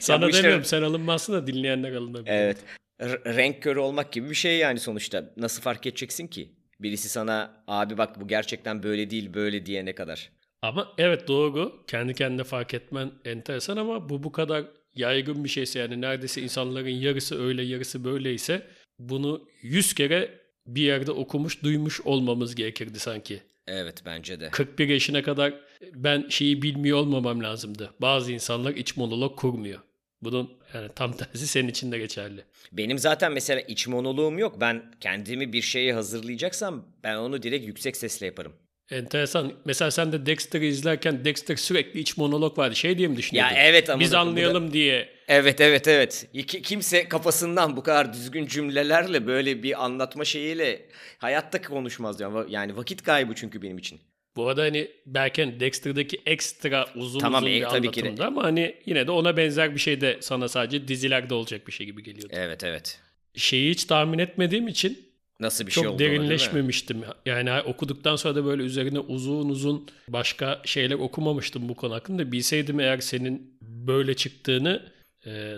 Sana 0.00 0.32
demiyorum 0.32 0.62
işte... 0.62 0.76
sen 0.76 0.82
alınmazsın 0.82 1.32
da 1.32 1.46
dinleyenler 1.46 1.92
alınabilir. 1.92 2.32
Evet. 2.32 2.56
R- 3.00 3.36
renk 3.36 3.62
körü 3.62 3.78
olmak 3.78 4.12
gibi 4.12 4.30
bir 4.30 4.34
şey 4.34 4.58
yani 4.58 4.80
sonuçta. 4.80 5.32
Nasıl 5.36 5.62
fark 5.62 5.86
edeceksin 5.86 6.26
ki? 6.26 6.52
Birisi 6.80 7.08
sana 7.08 7.64
abi 7.66 7.98
bak 7.98 8.20
bu 8.20 8.28
gerçekten 8.28 8.82
böyle 8.82 9.10
değil 9.10 9.34
böyle 9.34 9.66
diyene 9.66 9.94
kadar. 9.94 10.30
Ama 10.62 10.94
evet 10.98 11.28
doğru. 11.28 11.84
Kendi 11.86 12.14
kendine 12.14 12.44
fark 12.44 12.74
etmen 12.74 13.12
enteresan 13.24 13.76
ama 13.76 14.08
bu 14.08 14.22
bu 14.22 14.32
kadar 14.32 14.64
yaygın 14.96 15.44
bir 15.44 15.48
şeyse 15.48 15.78
yani 15.78 16.00
neredeyse 16.00 16.42
insanların 16.42 16.88
yarısı 16.88 17.42
öyle 17.42 17.62
yarısı 17.62 18.04
böyleyse 18.04 18.66
bunu 18.98 19.48
yüz 19.62 19.94
kere 19.94 20.38
bir 20.66 20.82
yerde 20.82 21.12
okumuş 21.12 21.62
duymuş 21.62 22.00
olmamız 22.00 22.54
gerekirdi 22.54 22.98
sanki. 22.98 23.42
Evet 23.66 24.02
bence 24.06 24.40
de. 24.40 24.50
41 24.50 24.88
yaşına 24.88 25.22
kadar 25.22 25.54
ben 25.94 26.26
şeyi 26.28 26.62
bilmiyor 26.62 26.98
olmamam 26.98 27.42
lazımdı. 27.42 27.94
Bazı 28.00 28.32
insanlar 28.32 28.74
iç 28.74 28.96
monolog 28.96 29.38
kurmuyor. 29.38 29.80
Bunun 30.22 30.50
yani 30.74 30.88
tam 30.94 31.16
tersi 31.16 31.46
senin 31.46 31.68
için 31.68 31.92
de 31.92 31.98
geçerli. 31.98 32.44
Benim 32.72 32.98
zaten 32.98 33.32
mesela 33.32 33.60
iç 33.60 33.88
monoloğum 33.88 34.38
yok. 34.38 34.60
Ben 34.60 34.92
kendimi 35.00 35.52
bir 35.52 35.62
şeye 35.62 35.94
hazırlayacaksam 35.94 36.84
ben 37.04 37.16
onu 37.16 37.42
direkt 37.42 37.66
yüksek 37.66 37.96
sesle 37.96 38.26
yaparım. 38.26 38.52
Enteresan. 38.90 39.52
Mesela 39.64 39.90
sen 39.90 40.12
de 40.12 40.26
Dexter'ı 40.26 40.64
izlerken 40.64 41.24
Dexter 41.24 41.56
sürekli 41.56 42.00
iç 42.00 42.16
monolog 42.16 42.58
vardı. 42.58 42.76
Şey 42.76 42.98
diye 42.98 43.08
mi 43.08 43.16
düşünüyordun? 43.16 43.54
Ya 43.54 43.62
evet 43.62 43.90
ama. 43.90 44.00
Biz 44.00 44.14
anlayalım 44.14 44.72
diye. 44.72 45.08
Evet 45.28 45.60
evet 45.60 45.88
evet. 45.88 46.28
Kimse 46.46 47.08
kafasından 47.08 47.76
bu 47.76 47.82
kadar 47.82 48.12
düzgün 48.12 48.46
cümlelerle 48.46 49.26
böyle 49.26 49.62
bir 49.62 49.84
anlatma 49.84 50.24
şeyiyle 50.24 50.86
hayatta 51.18 51.62
konuşmaz. 51.62 52.20
Yani, 52.20 52.52
yani 52.52 52.76
vakit 52.76 53.02
kaybı 53.02 53.34
çünkü 53.34 53.62
benim 53.62 53.78
için. 53.78 54.00
Bu 54.36 54.48
arada 54.48 54.62
hani 54.62 54.90
belki 55.06 55.44
hani 55.44 55.60
Dexter'daki 55.60 56.20
ekstra 56.26 56.86
uzun 56.94 57.20
tamam, 57.20 57.42
uzun 57.42 57.52
e, 57.52 57.54
bir 57.54 57.62
tabii 57.62 57.76
anlatımda 57.76 58.10
ki 58.10 58.16
de. 58.16 58.24
ama 58.24 58.44
hani 58.44 58.74
yine 58.86 59.06
de 59.06 59.10
ona 59.10 59.36
benzer 59.36 59.74
bir 59.74 59.80
şey 59.80 60.00
de 60.00 60.18
sana 60.20 60.48
sadece 60.48 60.88
dizilerde 60.88 61.34
olacak 61.34 61.66
bir 61.66 61.72
şey 61.72 61.86
gibi 61.86 62.02
geliyordu. 62.02 62.32
Evet 62.36 62.64
evet. 62.64 63.00
Şeyi 63.36 63.70
hiç 63.70 63.84
tahmin 63.84 64.18
etmediğim 64.18 64.68
için 64.68 65.13
Nasıl 65.44 65.66
bir 65.66 65.70
çok 65.70 65.84
şey 65.84 65.88
oldu 65.88 65.98
derinleşmemiştim. 65.98 67.02
Yani 67.26 67.52
okuduktan 67.60 68.16
sonra 68.16 68.34
da 68.34 68.44
böyle 68.44 68.62
üzerine 68.62 68.98
uzun 68.98 69.48
uzun 69.48 69.86
başka 70.08 70.62
şeyler 70.64 70.94
okumamıştım 70.94 71.68
bu 71.68 71.74
konu 71.74 71.94
hakkında. 71.94 72.32
Bilseydim 72.32 72.80
eğer 72.80 72.98
senin 72.98 73.56
böyle 73.62 74.14
çıktığını 74.14 74.82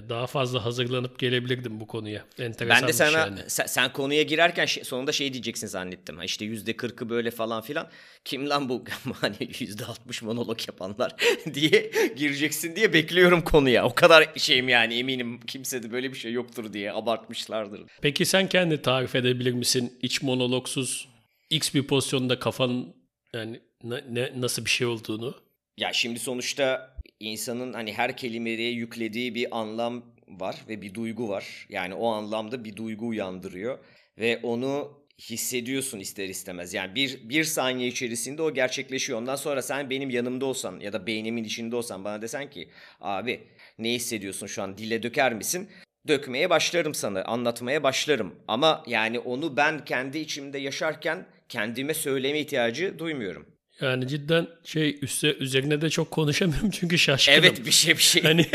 daha 0.08 0.26
fazla 0.26 0.64
hazırlanıp 0.64 1.18
gelebilirdim 1.18 1.80
bu 1.80 1.86
konuya. 1.86 2.24
Enteresan 2.38 2.82
ben 2.82 2.88
de 2.88 2.92
sana 2.92 3.18
yani. 3.18 3.38
sen, 3.48 3.66
sen 3.66 3.92
konuya 3.92 4.22
girerken 4.22 4.66
şey, 4.66 4.84
sonunda 4.84 5.12
şey 5.12 5.32
diyeceksin 5.32 5.66
zannettim. 5.66 6.22
İşte 6.22 6.44
yüzde 6.44 6.76
kırkı 6.76 7.10
böyle 7.10 7.30
falan 7.30 7.62
filan. 7.62 7.88
Kim 8.24 8.48
lan 8.48 8.68
bu 8.68 8.84
hani 9.20 9.36
yüzde 9.58 9.84
altmış 9.84 10.22
monolog 10.22 10.68
yapanlar 10.68 11.14
diye 11.54 11.90
gireceksin 12.16 12.76
diye 12.76 12.92
bekliyorum 12.92 13.42
konuya. 13.42 13.84
O 13.84 13.94
kadar 13.94 14.32
şeyim 14.36 14.68
yani 14.68 14.94
eminim 14.94 15.40
kimse 15.40 15.82
de 15.82 15.92
böyle 15.92 16.12
bir 16.12 16.18
şey 16.18 16.32
yoktur 16.32 16.72
diye 16.72 16.92
abartmışlardır. 16.92 17.80
Peki 18.02 18.26
sen 18.26 18.48
kendi 18.48 18.82
tarif 18.82 19.14
edebilir 19.14 19.52
misin 19.52 19.98
iç 20.02 20.22
monologsuz 20.22 21.08
X 21.50 21.74
bir 21.74 21.82
pozisyonda 21.82 22.38
kafan 22.38 22.94
yani 23.34 23.60
ne, 23.84 24.04
ne 24.10 24.32
nasıl 24.36 24.64
bir 24.64 24.70
şey 24.70 24.86
olduğunu? 24.86 25.34
Ya 25.76 25.92
şimdi 25.92 26.18
sonuçta 26.18 26.95
insanın 27.20 27.72
hani 27.72 27.92
her 27.92 28.16
kelimeye 28.16 28.70
yüklediği 28.70 29.34
bir 29.34 29.58
anlam 29.58 30.04
var 30.28 30.64
ve 30.68 30.82
bir 30.82 30.94
duygu 30.94 31.28
var. 31.28 31.66
Yani 31.68 31.94
o 31.94 32.08
anlamda 32.08 32.64
bir 32.64 32.76
duygu 32.76 33.06
uyandırıyor 33.06 33.78
ve 34.18 34.40
onu 34.42 35.06
hissediyorsun 35.18 36.00
ister 36.00 36.28
istemez. 36.28 36.74
Yani 36.74 36.94
bir, 36.94 37.28
bir 37.28 37.44
saniye 37.44 37.88
içerisinde 37.88 38.42
o 38.42 38.54
gerçekleşiyor. 38.54 39.18
Ondan 39.18 39.36
sonra 39.36 39.62
sen 39.62 39.90
benim 39.90 40.10
yanımda 40.10 40.46
olsan 40.46 40.80
ya 40.80 40.92
da 40.92 41.06
beynimin 41.06 41.44
içinde 41.44 41.76
olsan 41.76 42.04
bana 42.04 42.22
desen 42.22 42.50
ki 42.50 42.68
abi 43.00 43.40
ne 43.78 43.92
hissediyorsun 43.92 44.46
şu 44.46 44.62
an 44.62 44.78
dile 44.78 45.02
döker 45.02 45.34
misin? 45.34 45.68
Dökmeye 46.08 46.50
başlarım 46.50 46.94
sana, 46.94 47.22
anlatmaya 47.24 47.82
başlarım. 47.82 48.34
Ama 48.48 48.84
yani 48.86 49.18
onu 49.18 49.56
ben 49.56 49.84
kendi 49.84 50.18
içimde 50.18 50.58
yaşarken 50.58 51.26
kendime 51.48 51.94
söyleme 51.94 52.40
ihtiyacı 52.40 52.98
duymuyorum. 52.98 53.55
Yani 53.80 54.08
cidden 54.08 54.46
şey 54.64 54.98
üstü 55.02 55.36
üzerine 55.40 55.80
de 55.80 55.90
çok 55.90 56.10
konuşamıyorum 56.10 56.70
çünkü 56.70 56.98
şaşkınım. 56.98 57.38
Evet 57.38 57.66
bir 57.66 57.70
şey 57.70 57.96
bir 57.96 58.02
şey. 58.02 58.22
Hani 58.22 58.46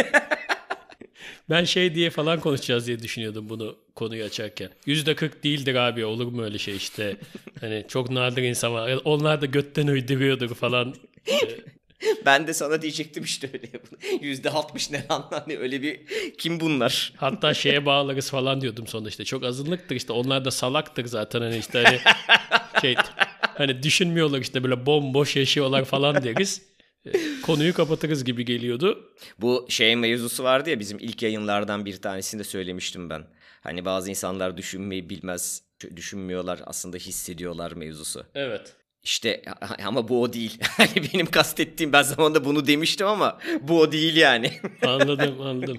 ben 1.50 1.63
şey 1.63 1.96
diye 1.96 2.10
falan 2.10 2.40
konuşacağız 2.40 2.88
diye 2.88 3.00
düşünüyordum 3.00 3.50
bunu 3.50 3.78
konuyu 3.96 4.24
açarken. 4.24 4.70
Yüzde 4.86 5.16
kırk 5.16 5.44
değildir 5.44 5.75
abi 5.75 6.06
olur 6.06 6.28
mu 6.28 6.44
öyle 6.44 6.58
şey 6.58 6.75
işte. 6.75 7.18
Hani 7.60 7.86
çok 7.88 8.10
nadir 8.10 8.44
insan 8.44 8.74
var. 8.74 9.00
Onlar 9.04 9.42
da 9.42 9.46
götten 9.46 9.88
uyduruyordur 9.88 10.56
falan. 10.56 10.96
ben 12.25 12.48
de 12.48 12.54
sana 12.54 12.82
diyecektim 12.82 13.24
işte 13.24 13.50
öyle. 13.54 13.68
Yüzde 14.22 14.50
altmış 14.50 14.92
ne 14.92 15.06
lan 15.12 15.28
hani 15.30 15.58
öyle 15.58 15.82
bir 15.82 16.00
kim 16.38 16.60
bunlar? 16.60 17.13
Hatta 17.16 17.54
şeye 17.54 17.86
bağlarız 17.86 18.30
falan 18.30 18.62
diyordum 18.62 18.88
sonunda 18.88 19.10
işte. 19.10 19.25
Çok 19.25 19.44
azınlıktır 19.44 19.96
işte 19.96 20.13
onlar 20.13 20.46
da 20.46 20.51
salaktır 20.51 21.06
zaten 21.06 21.42
hani 21.42 21.58
işte 21.58 21.84
hani 21.84 22.00
şey 22.82 22.96
Hani 23.58 23.84
düşünmüyorlar 23.84 24.39
işte 24.39 24.63
böyle 24.63 24.86
bomboş 24.86 25.36
yaşıyorlar 25.36 25.86
falan 25.86 26.24
deriz. 26.24 26.62
E, 27.05 27.12
konuyu 27.41 27.74
kapatırız 27.74 28.24
gibi 28.24 28.46
geliyordu. 28.46 29.13
Bu 29.39 29.65
şey 29.70 29.96
mevzusu 29.96 30.43
vardı 30.43 30.70
ya 30.70 30.79
bizim 30.79 31.00
ilk 31.00 31.24
yayınlardan 31.24 31.86
bir 31.86 32.01
tanesinde 32.01 32.43
söylemiştim 32.43 33.10
ben. 33.10 33.24
Hani 33.62 33.86
bazı 33.86 34.10
insanlar 34.10 34.58
düşünmeyi 34.58 35.10
bilmez, 35.10 35.62
düşünmüyorlar 35.96 36.60
aslında 36.65 36.98
hissediyorlar 36.98 37.72
mevzusu. 37.72 38.25
Evet. 38.36 38.75
İşte 39.03 39.41
ama 39.86 40.08
bu 40.08 40.22
o 40.22 40.34
değil. 40.34 40.60
Hani 40.77 41.10
benim 41.13 41.25
kastettiğim 41.25 41.93
ben 41.93 42.01
zamanında 42.01 42.46
bunu 42.46 42.67
demiştim 42.67 43.08
ama 43.08 43.38
bu 43.62 43.79
o 43.79 43.91
değil 43.91 44.15
yani. 44.15 44.51
anladım 44.86 45.41
anladım. 45.41 45.77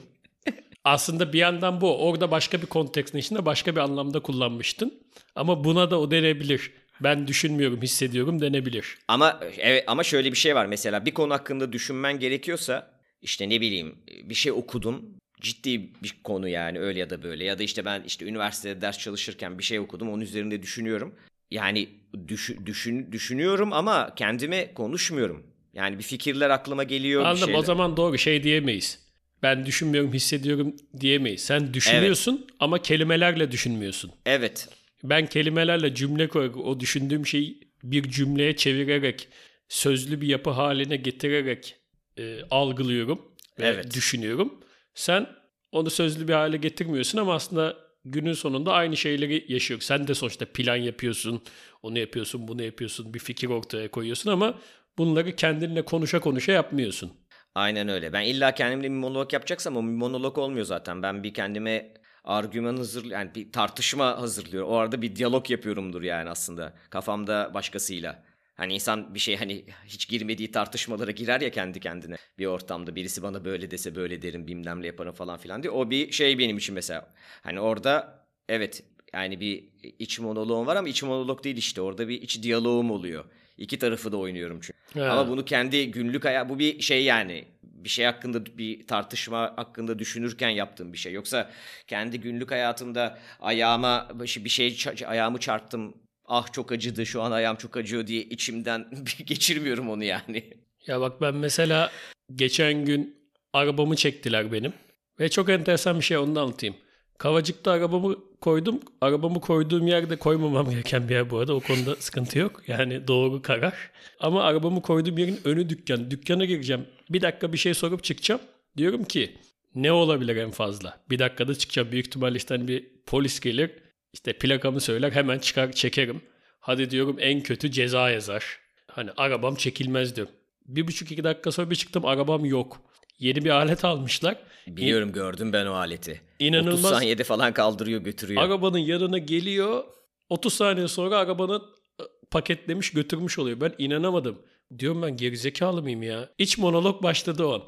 Aslında 0.84 1.32
bir 1.32 1.38
yandan 1.38 1.80
bu. 1.80 2.06
Orada 2.08 2.30
başka 2.30 2.62
bir 2.62 2.66
kontekstin 2.66 3.18
içinde 3.18 3.46
başka 3.46 3.76
bir 3.76 3.80
anlamda 3.80 4.20
kullanmıştın. 4.20 5.02
Ama 5.34 5.64
buna 5.64 5.90
da 5.90 6.00
o 6.00 6.10
denebilir 6.10 6.70
ben 7.04 7.26
düşünmüyorum, 7.28 7.82
hissediyorum 7.82 8.40
denebilir. 8.40 8.98
Ama 9.08 9.40
evet 9.58 9.84
ama 9.86 10.02
şöyle 10.02 10.32
bir 10.32 10.36
şey 10.36 10.54
var 10.54 10.66
mesela 10.66 11.06
bir 11.06 11.14
konu 11.14 11.34
hakkında 11.34 11.72
düşünmen 11.72 12.18
gerekiyorsa 12.18 12.90
işte 13.22 13.48
ne 13.48 13.60
bileyim 13.60 13.94
bir 14.24 14.34
şey 14.34 14.52
okudun 14.52 15.16
ciddi 15.40 15.80
bir 16.02 16.14
konu 16.24 16.48
yani 16.48 16.78
öyle 16.78 16.98
ya 16.98 17.10
da 17.10 17.22
böyle 17.22 17.44
ya 17.44 17.58
da 17.58 17.62
işte 17.62 17.84
ben 17.84 18.02
işte 18.06 18.24
üniversitede 18.24 18.80
ders 18.80 18.98
çalışırken 18.98 19.58
bir 19.58 19.64
şey 19.64 19.78
okudum 19.78 20.10
onun 20.10 20.20
üzerinde 20.20 20.62
düşünüyorum. 20.62 21.14
Yani 21.50 21.88
düş, 22.28 22.50
düşün, 22.66 23.12
düşünüyorum 23.12 23.72
ama 23.72 24.14
kendime 24.14 24.74
konuşmuyorum. 24.74 25.46
Yani 25.74 25.98
bir 25.98 26.02
fikirler 26.02 26.50
aklıma 26.50 26.84
geliyor. 26.84 27.24
Anladım 27.24 27.54
o 27.54 27.62
zaman 27.62 27.96
doğru 27.96 28.18
şey 28.18 28.42
diyemeyiz. 28.42 29.02
Ben 29.42 29.66
düşünmüyorum 29.66 30.12
hissediyorum 30.12 30.76
diyemeyiz. 31.00 31.42
Sen 31.42 31.74
düşünüyorsun 31.74 32.40
evet. 32.40 32.54
ama 32.60 32.82
kelimelerle 32.82 33.52
düşünmüyorsun. 33.52 34.12
Evet 34.26 34.68
ben 35.02 35.26
kelimelerle 35.26 35.94
cümle 35.94 36.28
kurarak 36.28 36.56
o 36.56 36.80
düşündüğüm 36.80 37.26
şeyi 37.26 37.72
bir 37.82 38.10
cümleye 38.10 38.56
çevirerek 38.56 39.28
sözlü 39.68 40.20
bir 40.20 40.26
yapı 40.26 40.50
haline 40.50 40.96
getirerek 40.96 41.76
e, 42.18 42.42
algılıyorum 42.50 43.22
ve 43.58 43.66
evet. 43.66 43.94
düşünüyorum. 43.94 44.60
Sen 44.94 45.26
onu 45.72 45.90
sözlü 45.90 46.28
bir 46.28 46.32
hale 46.32 46.56
getirmiyorsun 46.56 47.18
ama 47.18 47.34
aslında 47.34 47.76
günün 48.04 48.32
sonunda 48.32 48.72
aynı 48.72 48.96
şeyleri 48.96 49.44
yaşıyor. 49.48 49.80
Sen 49.80 50.08
de 50.08 50.14
sonuçta 50.14 50.46
plan 50.46 50.76
yapıyorsun, 50.76 51.42
onu 51.82 51.98
yapıyorsun, 51.98 52.48
bunu 52.48 52.62
yapıyorsun, 52.62 53.14
bir 53.14 53.18
fikir 53.18 53.48
ortaya 53.48 53.90
koyuyorsun 53.90 54.30
ama 54.30 54.58
bunları 54.98 55.36
kendinle 55.36 55.84
konuşa 55.84 56.20
konuşa 56.20 56.52
yapmıyorsun. 56.52 57.12
Aynen 57.54 57.88
öyle. 57.88 58.12
Ben 58.12 58.22
illa 58.22 58.54
kendimle 58.54 58.84
bir 58.84 58.96
monolog 58.96 59.32
yapacaksam 59.32 59.76
o 59.76 59.82
bir 59.82 59.86
monolog 59.86 60.38
olmuyor 60.38 60.66
zaten. 60.66 61.02
Ben 61.02 61.22
bir 61.22 61.34
kendime 61.34 61.94
argüman 62.24 62.76
hazır 62.76 63.04
yani 63.04 63.30
bir 63.34 63.52
tartışma 63.52 64.20
hazırlıyor. 64.20 64.66
O 64.68 64.76
arada 64.76 65.02
bir 65.02 65.16
diyalog 65.16 65.50
yapıyorumdur 65.50 66.02
yani 66.02 66.30
aslında 66.30 66.74
kafamda 66.90 67.50
başkasıyla. 67.54 68.22
Hani 68.54 68.74
insan 68.74 69.14
bir 69.14 69.18
şey 69.18 69.36
hani 69.36 69.64
hiç 69.86 70.08
girmediği 70.08 70.52
tartışmalara 70.52 71.10
girer 71.10 71.40
ya 71.40 71.50
kendi 71.50 71.80
kendine 71.80 72.16
bir 72.38 72.46
ortamda. 72.46 72.94
Birisi 72.94 73.22
bana 73.22 73.44
böyle 73.44 73.70
dese 73.70 73.94
böyle 73.94 74.22
derim 74.22 74.46
bilmem 74.46 74.82
ne 74.82 74.86
yaparım 74.86 75.14
falan 75.14 75.38
filan 75.38 75.62
diye. 75.62 75.70
O 75.70 75.90
bir 75.90 76.12
şey 76.12 76.38
benim 76.38 76.58
için 76.58 76.74
mesela. 76.74 77.12
Hani 77.42 77.60
orada 77.60 78.24
evet 78.48 78.82
yani 79.12 79.40
bir 79.40 79.64
iç 79.98 80.18
monoloğum 80.18 80.66
var 80.66 80.76
ama 80.76 80.88
iç 80.88 81.02
monolog 81.02 81.44
değil 81.44 81.56
işte. 81.56 81.80
Orada 81.80 82.08
bir 82.08 82.22
iç 82.22 82.42
diyaloğum 82.42 82.90
oluyor. 82.90 83.24
İki 83.58 83.78
tarafı 83.78 84.12
da 84.12 84.16
oynuyorum 84.16 84.60
çünkü. 84.60 85.00
Ha. 85.00 85.12
Ama 85.12 85.28
bunu 85.28 85.44
kendi 85.44 85.90
günlük 85.90 86.24
hayat 86.24 86.48
bu 86.48 86.58
bir 86.58 86.80
şey 86.80 87.04
yani 87.04 87.44
bir 87.84 87.88
şey 87.88 88.04
hakkında 88.04 88.46
bir 88.46 88.86
tartışma 88.86 89.52
hakkında 89.56 89.98
düşünürken 89.98 90.48
yaptığım 90.48 90.92
bir 90.92 90.98
şey. 90.98 91.12
Yoksa 91.12 91.50
kendi 91.86 92.20
günlük 92.20 92.50
hayatımda 92.50 93.18
ayağıma 93.40 94.08
bir 94.14 94.48
şey 94.48 94.78
ayağımı 95.06 95.40
çarptım. 95.40 95.94
Ah 96.24 96.52
çok 96.52 96.72
acıdı 96.72 97.06
şu 97.06 97.22
an 97.22 97.30
ayağım 97.32 97.56
çok 97.56 97.76
acıyor 97.76 98.06
diye 98.06 98.22
içimden 98.22 98.86
geçirmiyorum 99.26 99.90
onu 99.90 100.04
yani. 100.04 100.44
Ya 100.86 101.00
bak 101.00 101.20
ben 101.20 101.34
mesela 101.34 101.90
geçen 102.34 102.84
gün 102.84 103.16
arabamı 103.52 103.96
çektiler 103.96 104.52
benim. 104.52 104.72
Ve 105.20 105.28
çok 105.28 105.50
enteresan 105.50 105.98
bir 105.98 106.04
şey 106.04 106.18
onu 106.18 106.34
da 106.34 106.40
anlatayım. 106.40 106.76
Kavacık'ta 107.22 107.70
arabamı 107.70 108.16
koydum. 108.40 108.80
Arabamı 109.00 109.40
koyduğum 109.40 109.86
yerde 109.86 110.16
koymamam 110.16 110.70
gereken 110.70 111.08
bir 111.08 111.14
yer 111.14 111.30
bu 111.30 111.38
arada. 111.38 111.54
O 111.54 111.60
konuda 111.60 111.96
sıkıntı 111.96 112.38
yok. 112.38 112.62
Yani 112.66 113.08
doğru 113.08 113.42
karar. 113.42 113.74
Ama 114.20 114.42
arabamı 114.42 114.82
koyduğum 114.82 115.18
yerin 115.18 115.40
önü 115.44 115.68
dükkan. 115.68 116.10
Dükkana 116.10 116.44
gireceğim. 116.44 116.86
Bir 117.10 117.20
dakika 117.22 117.52
bir 117.52 117.58
şey 117.58 117.74
sorup 117.74 118.04
çıkacağım. 118.04 118.40
Diyorum 118.76 119.04
ki 119.04 119.36
ne 119.74 119.92
olabilir 119.92 120.36
en 120.36 120.50
fazla? 120.50 121.00
Bir 121.10 121.18
dakikada 121.18 121.54
çıkacağım. 121.54 121.92
Büyük 121.92 122.06
ihtimalle 122.06 122.36
işte 122.36 122.56
hani 122.56 122.68
bir 122.68 122.84
polis 123.06 123.40
gelir. 123.40 123.70
İşte 124.12 124.32
plakamı 124.32 124.80
söyler 124.80 125.12
hemen 125.12 125.38
çıkar 125.38 125.72
çekerim. 125.72 126.20
Hadi 126.60 126.90
diyorum 126.90 127.16
en 127.20 127.40
kötü 127.42 127.70
ceza 127.70 128.10
yazar. 128.10 128.58
Hani 128.86 129.10
arabam 129.16 129.54
çekilmez 129.54 130.16
diyorum. 130.16 130.34
Bir 130.66 130.86
buçuk 130.86 131.12
iki 131.12 131.24
dakika 131.24 131.52
sonra 131.52 131.70
bir 131.70 131.76
çıktım 131.76 132.04
arabam 132.04 132.44
yok. 132.44 132.80
Yeni 133.22 133.44
bir 133.44 133.50
alet 133.50 133.84
almışlar. 133.84 134.36
Biliyorum 134.66 135.08
İn- 135.08 135.12
gördüm 135.12 135.52
ben 135.52 135.66
o 135.66 135.72
aleti. 135.72 136.20
İnanılmaz. 136.38 136.78
30 136.78 136.90
saniyede 136.90 137.24
falan 137.24 137.52
kaldırıyor 137.52 138.00
götürüyor. 138.00 138.42
Arabanın 138.42 138.78
yanına 138.78 139.18
geliyor. 139.18 139.84
30 140.28 140.54
saniye 140.54 140.88
sonra 140.88 141.16
arabanı 141.18 141.52
ıı, 141.52 142.08
paketlemiş 142.30 142.92
götürmüş 142.92 143.38
oluyor. 143.38 143.60
Ben 143.60 143.72
inanamadım. 143.78 144.38
Diyorum 144.78 145.02
ben 145.02 145.16
gerizekalı 145.16 145.82
mıyım 145.82 146.02
ya? 146.02 146.28
İç 146.38 146.58
monolog 146.58 147.02
başladı 147.02 147.44
o 147.44 147.52
an. 147.54 147.62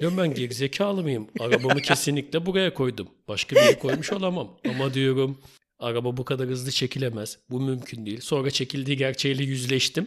Diyorum 0.00 0.18
ben 0.18 0.34
gerizekalı 0.34 1.02
mıyım? 1.02 1.28
Arabamı 1.40 1.80
kesinlikle 1.82 2.46
buraya 2.46 2.74
koydum. 2.74 3.08
Başka 3.28 3.56
bir 3.56 3.60
yere 3.60 3.78
koymuş 3.78 4.12
olamam. 4.12 4.58
Ama 4.68 4.94
diyorum 4.94 5.38
araba 5.78 6.16
bu 6.16 6.24
kadar 6.24 6.48
hızlı 6.48 6.70
çekilemez. 6.70 7.38
Bu 7.50 7.60
mümkün 7.60 8.06
değil. 8.06 8.20
Sonra 8.20 8.50
çekildiği 8.50 8.96
gerçeğiyle 8.96 9.44
yüzleştim. 9.44 10.06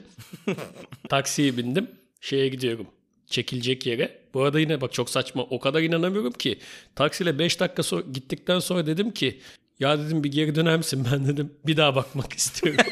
Taksiye 1.10 1.58
bindim. 1.58 1.88
Şeye 2.22 2.48
gidiyorum 2.48 2.88
çekilecek 3.32 3.86
yere. 3.86 4.18
Bu 4.34 4.42
arada 4.44 4.60
yine 4.60 4.82
bak 4.82 4.94
çok 4.94 5.10
saçma 5.10 5.44
o 5.44 5.60
kadar 5.60 5.82
inanamıyorum 5.82 6.32
ki. 6.32 6.60
Taksiyle 6.96 7.40
5 7.40 7.60
dakika 7.60 7.84
sonra, 7.84 8.04
gittikten 8.14 8.60
sonra 8.60 8.86
dedim 8.86 9.12
ki 9.12 9.40
ya 9.80 10.00
dedim 10.00 10.24
bir 10.24 10.32
geri 10.32 10.56
döner 10.56 10.78
misin 10.78 11.08
ben 11.12 11.28
dedim 11.28 11.52
bir 11.68 11.78
daha 11.78 11.96
bakmak 11.96 12.34
istiyorum. 12.34 12.86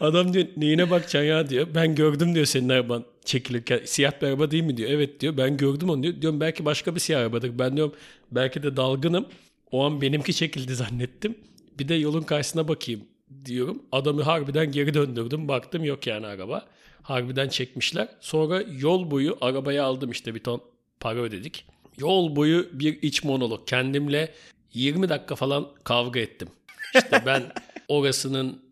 Adam 0.00 0.32
diyor 0.34 0.46
neyine 0.56 0.90
bakacaksın 0.90 1.28
ya 1.28 1.48
diyor. 1.48 1.68
Ben 1.74 1.94
gördüm 1.94 2.34
diyor 2.34 2.46
senin 2.46 2.68
araban 2.68 3.04
çekilirken. 3.24 3.80
Siyah 3.84 4.12
bir 4.22 4.26
araba 4.26 4.50
değil 4.50 4.62
mi 4.62 4.76
diyor. 4.76 4.90
Evet 4.90 5.20
diyor 5.20 5.36
ben 5.36 5.56
gördüm 5.56 5.90
onu 5.90 6.02
diyor. 6.02 6.22
Diyorum 6.22 6.40
belki 6.40 6.64
başka 6.64 6.94
bir 6.94 7.00
siyah 7.00 7.20
arabadır. 7.20 7.58
Ben 7.58 7.76
diyorum 7.76 7.94
belki 8.32 8.62
de 8.62 8.76
dalgınım. 8.76 9.26
O 9.70 9.84
an 9.84 10.00
benimki 10.00 10.34
çekildi 10.34 10.74
zannettim. 10.74 11.34
Bir 11.78 11.88
de 11.88 11.94
yolun 11.94 12.22
karşısına 12.22 12.68
bakayım 12.68 13.00
diyorum. 13.44 13.82
Adamı 13.92 14.22
harbiden 14.22 14.72
geri 14.72 14.94
döndürdüm. 14.94 15.48
Baktım 15.48 15.84
yok 15.84 16.06
yani 16.06 16.26
araba. 16.26 16.66
Harbiden 17.02 17.48
çekmişler. 17.48 18.08
Sonra 18.20 18.62
yol 18.78 19.10
boyu 19.10 19.38
arabaya 19.40 19.84
aldım 19.84 20.10
işte 20.10 20.34
bir 20.34 20.40
ton 20.40 20.62
para 21.00 21.18
ödedik. 21.18 21.64
Yol 21.98 22.36
boyu 22.36 22.68
bir 22.72 23.02
iç 23.02 23.24
monolog. 23.24 23.66
Kendimle 23.66 24.34
20 24.74 25.08
dakika 25.08 25.34
falan 25.34 25.68
kavga 25.84 26.20
ettim. 26.20 26.48
İşte 26.94 27.22
ben 27.26 27.52
orasının 27.88 28.62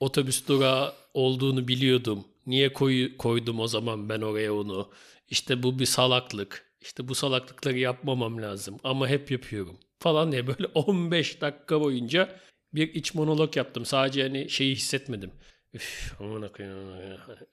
otobüs 0.00 0.48
durağı 0.48 0.92
olduğunu 1.14 1.68
biliyordum. 1.68 2.24
Niye 2.46 2.72
koy, 2.72 3.16
koydum 3.16 3.60
o 3.60 3.66
zaman 3.66 4.08
ben 4.08 4.20
oraya 4.20 4.54
onu? 4.54 4.90
İşte 5.30 5.62
bu 5.62 5.78
bir 5.78 5.86
salaklık. 5.86 6.64
İşte 6.80 7.08
bu 7.08 7.14
salaklıkları 7.14 7.78
yapmamam 7.78 8.42
lazım 8.42 8.76
ama 8.84 9.08
hep 9.08 9.30
yapıyorum 9.30 9.76
falan 9.98 10.32
diye 10.32 10.46
böyle 10.46 10.66
15 10.74 11.40
dakika 11.40 11.80
boyunca 11.80 12.38
bir 12.74 12.94
iç 12.94 13.14
monolog 13.14 13.56
yaptım. 13.56 13.84
Sadece 13.84 14.22
hani 14.22 14.50
şeyi 14.50 14.74
hissetmedim. 14.74 15.30
Üf, 15.74 16.14
amına 16.20 16.52
koyayım. 16.52 16.78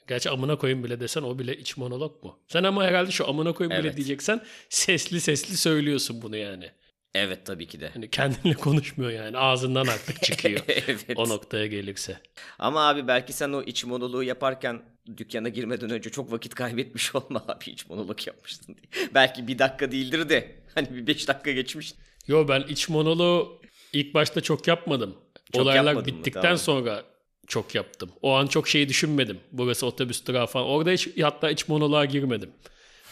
Gerçi 0.07 0.29
amına 0.29 0.57
koyayım 0.57 0.83
bile 0.83 0.99
desen 0.99 1.23
o 1.23 1.39
bile 1.39 1.57
iç 1.57 1.77
monolog 1.77 2.23
mu? 2.23 2.39
Sen 2.47 2.63
ama 2.63 2.83
herhalde 2.83 3.11
şu 3.11 3.29
amına 3.29 3.53
koyayım 3.53 3.71
evet. 3.71 3.83
bile 3.83 3.97
diyeceksen 3.97 4.41
sesli 4.69 5.21
sesli 5.21 5.57
söylüyorsun 5.57 6.21
bunu 6.21 6.37
yani. 6.37 6.71
Evet 7.15 7.45
tabii 7.45 7.67
ki 7.67 7.79
de. 7.79 7.89
Hani 7.89 8.09
kendinle 8.09 8.53
konuşmuyor 8.59 9.11
yani. 9.11 9.37
Ağzından 9.37 9.87
artık 9.87 10.23
çıkıyor. 10.23 10.59
evet. 10.67 11.05
O 11.15 11.29
noktaya 11.29 11.67
gelirse. 11.67 12.17
Ama 12.59 12.89
abi 12.89 13.07
belki 13.07 13.33
sen 13.33 13.53
o 13.53 13.63
iç 13.63 13.85
monoloğu 13.85 14.23
yaparken 14.23 14.81
dükkana 15.17 15.49
girmeden 15.49 15.89
önce 15.89 16.09
çok 16.09 16.31
vakit 16.31 16.55
kaybetmiş 16.55 17.15
olma 17.15 17.45
abi 17.47 17.65
iç 17.65 17.89
monolog 17.89 18.27
yapmıştın 18.27 18.75
diye. 18.75 19.09
belki 19.13 19.47
bir 19.47 19.59
dakika 19.59 19.91
değildir 19.91 20.29
de 20.29 20.55
hani 20.75 20.95
bir 20.95 21.07
beş 21.07 21.27
dakika 21.27 21.51
geçmiş. 21.51 21.93
Yo 22.27 22.47
ben 22.47 22.61
iç 22.61 22.89
monoloğu 22.89 23.61
ilk 23.93 24.13
başta 24.13 24.41
çok 24.41 24.67
yapmadım. 24.67 25.15
Çok 25.53 25.61
Olaylar 25.61 26.05
bittikten 26.05 26.41
tamam. 26.41 26.57
sonra 26.57 27.14
çok 27.47 27.75
yaptım. 27.75 28.11
O 28.21 28.33
an 28.33 28.47
çok 28.47 28.67
şeyi 28.67 28.89
düşünmedim. 28.89 29.39
Burası 29.51 29.85
otobüs 29.85 30.25
durağı 30.27 30.47
falan. 30.47 30.67
Orada 30.67 30.91
hiç, 30.91 31.07
hatta 31.21 31.51
iç 31.51 31.67
monoloğa 31.67 32.05
girmedim. 32.05 32.51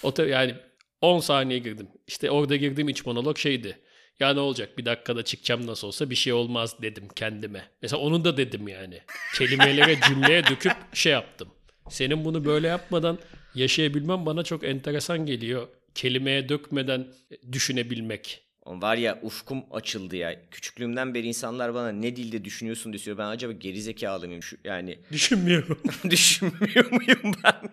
Oto, 0.03 0.23
yani 0.23 0.55
10 1.01 1.19
saniye 1.19 1.59
girdim. 1.59 1.87
İşte 2.07 2.31
orada 2.31 2.55
girdiğim 2.55 2.89
iç 2.89 3.05
monolog 3.05 3.37
şeydi. 3.37 3.77
Ya 4.19 4.33
ne 4.33 4.39
olacak 4.39 4.77
bir 4.77 4.85
dakikada 4.85 5.23
çıkacağım 5.23 5.67
nasıl 5.67 5.87
olsa 5.87 6.09
bir 6.09 6.15
şey 6.15 6.33
olmaz 6.33 6.75
dedim 6.81 7.07
kendime. 7.15 7.63
Mesela 7.81 8.01
onu 8.01 8.25
da 8.25 8.37
dedim 8.37 8.67
yani. 8.67 9.01
Kelimelere 9.35 9.99
cümleye 10.07 10.43
döküp 10.43 10.73
şey 10.93 11.11
yaptım. 11.11 11.47
Senin 11.89 12.25
bunu 12.25 12.45
böyle 12.45 12.67
yapmadan 12.67 13.19
yaşayabilmem 13.55 14.25
bana 14.25 14.43
çok 14.43 14.63
enteresan 14.63 15.25
geliyor. 15.25 15.67
Kelimeye 15.95 16.49
dökmeden 16.49 17.07
düşünebilmek. 17.51 18.43
Var 18.65 18.97
ya 18.97 19.19
ufkum 19.21 19.63
açıldı 19.71 20.15
ya. 20.15 20.49
Küçüklüğümden 20.51 21.13
beri 21.13 21.27
insanlar 21.27 21.73
bana 21.73 21.91
ne 21.91 22.15
dilde 22.15 22.45
düşünüyorsun 22.45 22.93
diyor. 22.93 23.17
Ben 23.17 23.27
acaba 23.27 23.53
gerizekalı 23.53 24.27
mıyım? 24.27 24.43
Şu, 24.43 24.57
yani 24.63 24.99
Düşünmüyorum. 25.11 25.79
Düşünmüyor 26.09 26.91
muyum 26.91 27.35
ben? 27.43 27.69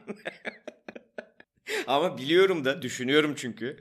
ama 1.87 2.19
biliyorum 2.19 2.65
da 2.65 2.83
düşünüyorum 2.83 3.35
çünkü. 3.37 3.77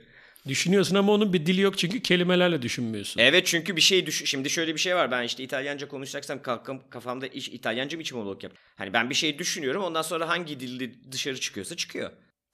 Düşünüyorsun 0.48 0.96
ama 0.96 1.12
onun 1.12 1.32
bir 1.32 1.46
dili 1.46 1.60
yok 1.60 1.78
çünkü 1.78 2.02
kelimelerle 2.02 2.62
düşünmüyorsun. 2.62 3.20
Evet 3.20 3.46
çünkü 3.46 3.76
bir 3.76 3.80
şey 3.80 4.06
düşün. 4.06 4.24
Şimdi 4.24 4.50
şöyle 4.50 4.74
bir 4.74 4.80
şey 4.80 4.96
var. 4.96 5.10
Ben 5.10 5.22
işte 5.22 5.42
İtalyanca 5.42 5.88
konuşacaksam 5.88 6.42
kafamda 6.90 7.26
iş, 7.26 7.48
İtalyanca 7.48 7.96
mı 7.96 8.02
içim 8.02 8.18
monolog 8.18 8.44
yap. 8.44 8.52
Hani 8.76 8.92
ben 8.92 9.10
bir 9.10 9.14
şey 9.14 9.38
düşünüyorum 9.38 9.82
ondan 9.82 10.02
sonra 10.02 10.28
hangi 10.28 10.60
dilde 10.60 11.12
dışarı 11.12 11.40
çıkıyorsa 11.40 11.76
çıkıyor. 11.76 12.10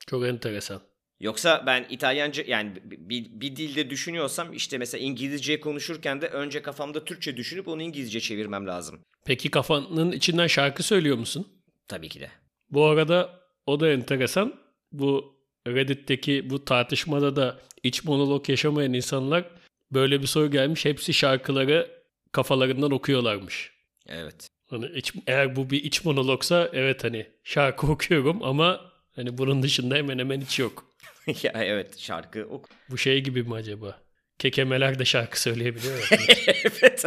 Çok 0.07 0.27
enteresan. 0.27 0.81
Yoksa 1.21 1.63
ben 1.67 1.87
İtalyanca 1.91 2.45
yani 2.47 2.73
bir, 2.85 3.41
bir 3.41 3.57
dilde 3.57 3.91
düşünüyorsam 3.91 4.53
işte 4.53 4.79
mesela 4.79 5.05
İngilizce 5.05 5.61
konuşurken 5.61 6.21
de 6.21 6.29
önce 6.29 6.63
kafamda 6.63 7.05
Türkçe 7.05 7.37
düşünüp 7.37 7.69
onu 7.69 7.83
İngilizce 7.83 8.21
çevirmem 8.21 8.67
lazım. 8.67 9.01
Peki 9.25 9.51
kafanın 9.51 10.13
içinden 10.13 10.47
şarkı 10.47 10.83
söylüyor 10.83 11.17
musun? 11.17 11.49
Tabii 11.89 12.09
ki 12.09 12.21
de. 12.21 12.31
Bu 12.71 12.85
arada 12.87 13.41
o 13.67 13.81
da 13.81 13.91
enteresan. 13.91 14.55
Bu 14.93 15.37
Reddit'teki 15.67 16.51
bu 16.51 16.65
tartışmada 16.65 17.37
da 17.37 17.61
iç 17.83 18.05
monolog 18.05 18.49
yaşamayan 18.49 18.93
insanlar 18.93 19.45
böyle 19.93 20.23
bir 20.23 20.27
soru 20.27 20.51
gelmiş. 20.51 20.85
Hepsi 20.85 21.15
şarkıları 21.15 21.91
kafalarından 22.33 22.91
okuyorlarmış. 22.91 23.73
Evet. 24.07 24.49
Hani 24.71 24.87
iç, 24.87 25.13
eğer 25.27 25.57
bu 25.57 25.71
bir 25.71 25.85
iç 25.85 26.05
monologsa 26.05 26.71
evet 26.73 27.05
hani 27.05 27.27
şarkı 27.45 27.87
okuyorum 27.93 28.43
ama 28.43 28.93
hani 29.17 29.39
bunun 29.39 29.63
dışında 29.63 29.95
hemen 29.95 30.19
hemen 30.19 30.41
hiç 30.41 30.59
yok. 30.59 30.87
ya 31.43 31.53
evet 31.55 31.99
şarkı 31.99 32.47
ok. 32.51 32.69
Bu 32.91 32.99
şey 32.99 33.21
gibi 33.21 33.43
mi 33.43 33.55
acaba? 33.55 33.99
Kekemeler 34.39 34.99
de 34.99 35.05
şarkı 35.05 35.41
söyleyebiliyor 35.41 36.09
evet. 36.49 37.05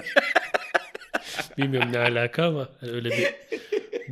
Bilmiyorum 1.57 1.89
ne 1.93 1.99
alaka 1.99 2.45
ama 2.45 2.69
öyle 2.81 3.09
bir 3.09 3.33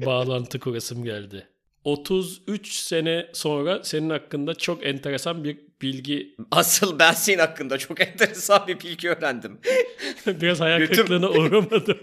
bağlantı 0.06 0.60
kurasım 0.60 1.04
geldi. 1.04 1.48
33 1.84 2.74
sene 2.74 3.28
sonra 3.34 3.84
senin 3.84 4.10
hakkında 4.10 4.56
çok 4.56 4.86
enteresan 4.86 5.44
bir 5.44 5.58
bilgi... 5.82 6.36
Asıl 6.52 7.00
ben 7.00 7.12
senin 7.12 7.40
hakkında 7.40 7.78
çok 7.78 8.02
enteresan 8.02 8.68
bir 8.68 8.80
bilgi 8.80 9.10
öğrendim. 9.10 9.60
Biraz 10.28 10.60
hayal 10.60 10.80
Götüm... 10.80 10.96
kırıklığına 10.96 11.30
uğramadım. 11.30 11.98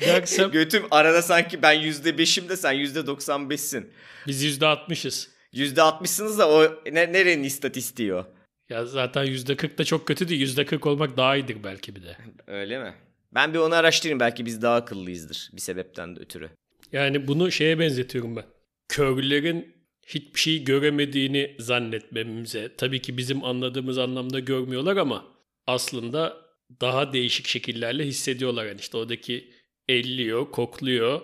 Dersem... 0.00 0.50
Götüm 0.50 0.82
arada 0.90 1.22
sanki 1.22 1.62
ben 1.62 1.76
%5'im 1.76 2.48
de 2.48 2.56
sen 2.56 2.74
%95'sin. 2.74 3.92
Biz 4.26 4.58
%60'ız. 4.58 5.28
%60'sınız 5.54 6.38
da 6.38 6.50
o 6.50 6.62
ne, 6.92 7.12
nerenin 7.12 7.42
istatistiği 7.44 8.14
o? 8.14 8.26
Ya 8.68 8.84
zaten 8.84 9.26
%40 9.26 9.78
da 9.78 9.84
çok 9.84 10.06
kötü 10.06 10.28
değil. 10.28 10.56
%40 10.56 10.88
olmak 10.88 11.16
daha 11.16 11.36
iyidir 11.36 11.56
belki 11.64 11.96
bir 11.96 12.02
de. 12.02 12.16
Öyle 12.46 12.78
mi? 12.78 12.94
Ben 13.34 13.54
bir 13.54 13.58
onu 13.58 13.74
araştırayım. 13.74 14.20
Belki 14.20 14.46
biz 14.46 14.62
daha 14.62 14.74
akıllıyızdır 14.74 15.50
bir 15.52 15.60
sebepten 15.60 16.16
de 16.16 16.20
ötürü. 16.20 16.50
Yani 16.92 17.28
bunu 17.28 17.52
şeye 17.52 17.78
benzetiyorum 17.78 18.36
ben. 18.36 18.44
Körlerin 18.88 19.74
hiçbir 20.06 20.40
şey 20.40 20.64
göremediğini 20.64 21.56
zannetmemize. 21.58 22.76
Tabii 22.76 23.02
ki 23.02 23.16
bizim 23.16 23.44
anladığımız 23.44 23.98
anlamda 23.98 24.38
görmüyorlar 24.38 24.96
ama 24.96 25.24
aslında 25.66 26.36
daha 26.80 27.12
değişik 27.12 27.46
şekillerle 27.46 28.06
hissediyorlar. 28.06 28.66
Yani 28.66 28.80
işte 28.80 28.96
oradaki 28.96 29.50
elliyor, 29.88 30.50
kokluyor, 30.50 31.20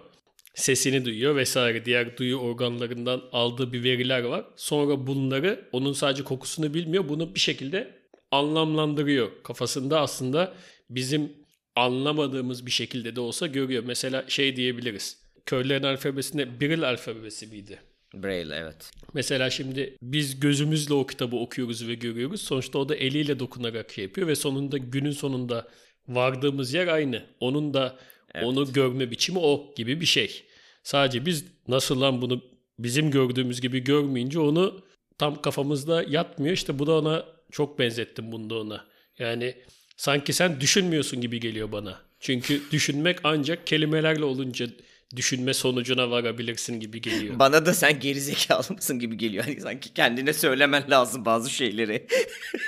sesini 0.57 1.05
duyuyor 1.05 1.37
vesaire. 1.37 1.85
Diğer 1.85 2.17
duyu 2.17 2.37
organlarından 2.37 3.23
aldığı 3.33 3.73
bir 3.73 3.85
veriler 3.85 4.23
var. 4.23 4.45
Sonra 4.57 5.07
bunları 5.07 5.69
onun 5.73 5.93
sadece 5.93 6.25
kokusunu 6.25 6.75
bilmiyor. 6.75 7.09
Bunu 7.09 7.35
bir 7.35 7.41
şekilde 7.41 7.95
anlamlandırıyor. 8.31 9.31
Kafasında 9.43 10.01
aslında 10.01 10.55
bizim 10.91 11.33
anlamadığımız 11.77 12.67
bir 12.67 12.71
şekilde 12.71 13.17
de 13.17 13.21
olsa 13.21 13.47
görüyor. 13.47 13.85
Mesela 13.87 14.25
şey 14.29 14.57
diyebiliriz. 14.57 15.23
Körlerin 15.47 15.83
alfabesinde 15.83 16.61
Braille 16.61 16.87
alfabesi 16.87 17.47
miydi? 17.47 17.79
Braille 18.15 18.55
evet. 18.55 18.91
Mesela 19.15 19.51
şimdi 19.51 19.97
biz 20.03 20.41
gözümüzle 20.41 20.95
o 20.95 21.07
kitabı 21.07 21.37
okuyoruz 21.37 21.89
ve 21.89 21.95
görüyoruz. 21.95 22.41
Sonuçta 22.41 22.79
o 22.79 22.89
da 22.89 22.95
eliyle 22.95 23.39
dokunarak 23.39 23.93
şey 23.93 24.05
yapıyor 24.05 24.29
ve 24.29 24.35
sonunda 24.35 24.79
günün 24.79 25.11
sonunda 25.11 25.69
vardığımız 26.09 26.75
yer 26.75 26.87
aynı. 26.87 27.25
Onun 27.41 27.75
da 27.75 27.99
evet. 28.37 28.47
onu 28.47 28.73
görme 28.73 29.11
biçimi 29.11 29.39
o 29.39 29.75
gibi 29.77 30.01
bir 30.01 30.07
şey. 30.07 30.43
Sadece 30.83 31.27
biz 31.27 31.45
nasıl 31.69 32.01
lan 32.01 32.23
bunu 32.23 32.43
bizim 32.79 33.11
gördüğümüz 33.11 33.61
gibi 33.61 33.81
görmeyince 33.81 34.41
onu 34.41 34.81
tam 35.19 35.43
kafamızda 35.43 36.03
yatmıyor. 36.03 36.55
İşte 36.55 36.79
bu 36.79 36.87
da 36.87 36.99
ona 36.99 37.25
çok 37.51 37.79
benzettim 37.79 38.33
bunda 38.33 38.55
ona. 38.61 38.85
Yani 39.19 39.55
sanki 39.97 40.33
sen 40.33 40.61
düşünmüyorsun 40.61 41.21
gibi 41.21 41.41
geliyor 41.41 41.73
bana. 41.73 42.01
Çünkü 42.21 42.63
düşünmek 42.73 43.19
ancak 43.25 43.67
kelimelerle 43.67 44.25
olunca 44.25 44.67
düşünme 45.17 45.55
sonucuna 45.55 46.11
varabilirsin 46.11 46.81
gibi 46.81 47.01
geliyor. 47.01 47.35
Bana 47.39 47.67
da 47.67 47.75
sen 47.75 48.01
gerizekalı 48.01 48.75
mısın 48.75 48.99
gibi 48.99 49.17
geliyor. 49.17 49.45
Hani 49.45 49.61
sanki 49.61 49.95
kendine 49.95 50.33
söylemen 50.33 50.85
lazım 50.91 51.25
bazı 51.25 51.51
şeyleri. 51.51 52.07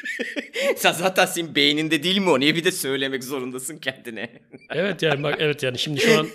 sen 0.77 0.93
zaten 0.93 1.27
senin 1.27 1.55
beyninde 1.55 2.03
değil 2.03 2.19
mi 2.19 2.31
o? 2.31 2.41
Niye 2.41 2.55
bir 2.55 2.65
de 2.65 2.73
söylemek 2.73 3.25
zorundasın 3.25 3.79
kendine? 3.79 4.31
evet 4.71 5.03
yani 5.03 5.23
bak 5.23 5.37
evet 5.39 5.63
yani 5.63 5.79
şimdi 5.79 6.01
şu 6.01 6.19
an 6.19 6.29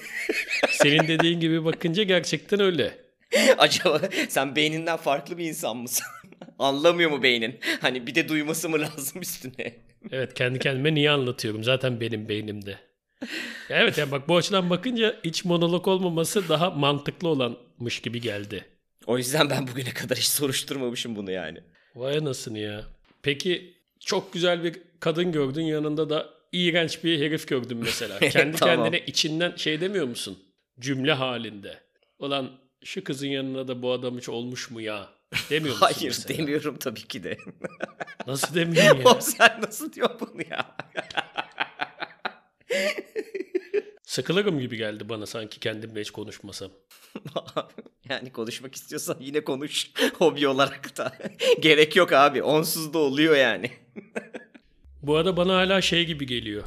senin 0.70 1.08
dediğin 1.08 1.40
gibi 1.40 1.66
bakınca 1.66 2.04
gerçekten 2.04 2.60
öyle. 2.60 3.04
Acaba 3.58 4.02
sen 4.30 4.56
beyninden 4.56 4.98
farklı 4.98 5.38
bir 5.38 5.46
insan 5.46 5.78
mısın? 5.78 6.06
Anlamıyor 6.60 7.12
mu 7.12 7.24
beynin? 7.24 7.60
Hani 7.82 8.08
bir 8.08 8.16
de 8.16 8.30
duyması 8.30 8.70
mı 8.70 8.80
lazım 8.80 9.22
üstüne? 9.22 9.74
Evet 10.12 10.34
kendi 10.34 10.60
kendime 10.60 10.94
niye 10.94 11.12
anlatıyorum? 11.12 11.64
Zaten 11.64 12.02
benim 12.02 12.30
beynimde 12.30 12.80
evet 13.70 13.98
yani 13.98 14.12
bak 14.12 14.28
bu 14.28 14.38
açıdan 14.38 14.70
bakınca 14.70 15.20
iç 15.24 15.46
monolog 15.46 15.88
olmaması 15.88 16.50
daha 16.50 16.70
mantıklı 16.70 17.28
olanmış 17.30 18.00
gibi 18.02 18.22
geldi. 18.22 18.66
O 19.06 19.18
yüzden 19.18 19.50
ben 19.50 19.68
bugüne 19.68 19.94
kadar 19.94 20.18
hiç 20.18 20.28
soruşturmamışım 20.28 21.16
bunu 21.16 21.32
yani. 21.32 21.60
Vay 21.96 22.18
anasını 22.18 22.60
ya. 22.60 22.84
Peki 23.22 23.74
çok 24.00 24.34
güzel 24.34 24.64
bir 24.64 24.82
kadın 25.00 25.32
gördün 25.32 25.62
yanında 25.64 26.10
da 26.10 26.30
iğrenç 26.52 27.04
bir 27.04 27.20
herif 27.20 27.48
gördün 27.48 27.78
mesela. 27.78 28.20
Kendi 28.30 28.58
tamam. 28.58 28.76
kendine 28.76 29.06
içinden 29.06 29.56
şey 29.56 29.82
demiyor 29.82 30.06
musun? 30.08 30.40
Cümle 30.80 31.14
halinde. 31.14 31.80
Ulan 32.20 32.52
şu 32.84 33.04
kızın 33.04 33.28
yanına 33.28 33.68
da 33.68 33.82
bu 33.82 33.92
adam 33.92 34.18
hiç 34.18 34.30
olmuş 34.30 34.72
mu 34.72 34.82
ya? 34.82 35.10
Demiyor 35.50 35.76
musun 35.76 35.86
Hayır 35.94 36.04
mesela? 36.04 36.38
demiyorum 36.38 36.78
tabii 36.80 37.02
ki 37.08 37.24
de. 37.24 37.38
Nasıl 38.28 38.56
demiyorsun 38.56 38.98
ya? 39.06 39.12
o 39.12 39.22
sen 39.22 39.62
nasıl 39.62 39.94
diyor 39.94 40.10
bunu 40.20 40.42
ya? 40.52 40.76
Sıkılırım 44.04 44.60
gibi 44.60 44.78
geldi 44.78 45.10
bana 45.10 45.26
sanki 45.26 45.60
kendimle 45.60 46.02
hiç 46.02 46.12
konuşmasam. 46.12 46.72
yani 48.10 48.32
konuşmak 48.32 48.76
istiyorsan 48.76 49.18
yine 49.20 49.44
konuş 49.44 49.92
hobi 50.18 50.48
olarak 50.48 50.98
da. 50.98 51.18
Gerek 51.60 51.96
yok 51.96 52.14
abi 52.14 52.44
onsuz 52.44 52.94
da 52.94 52.98
oluyor 52.98 53.36
yani. 53.36 53.72
Bu 55.02 55.16
arada 55.16 55.38
bana 55.38 55.56
hala 55.56 55.82
şey 55.82 56.06
gibi 56.06 56.26
geliyor. 56.26 56.64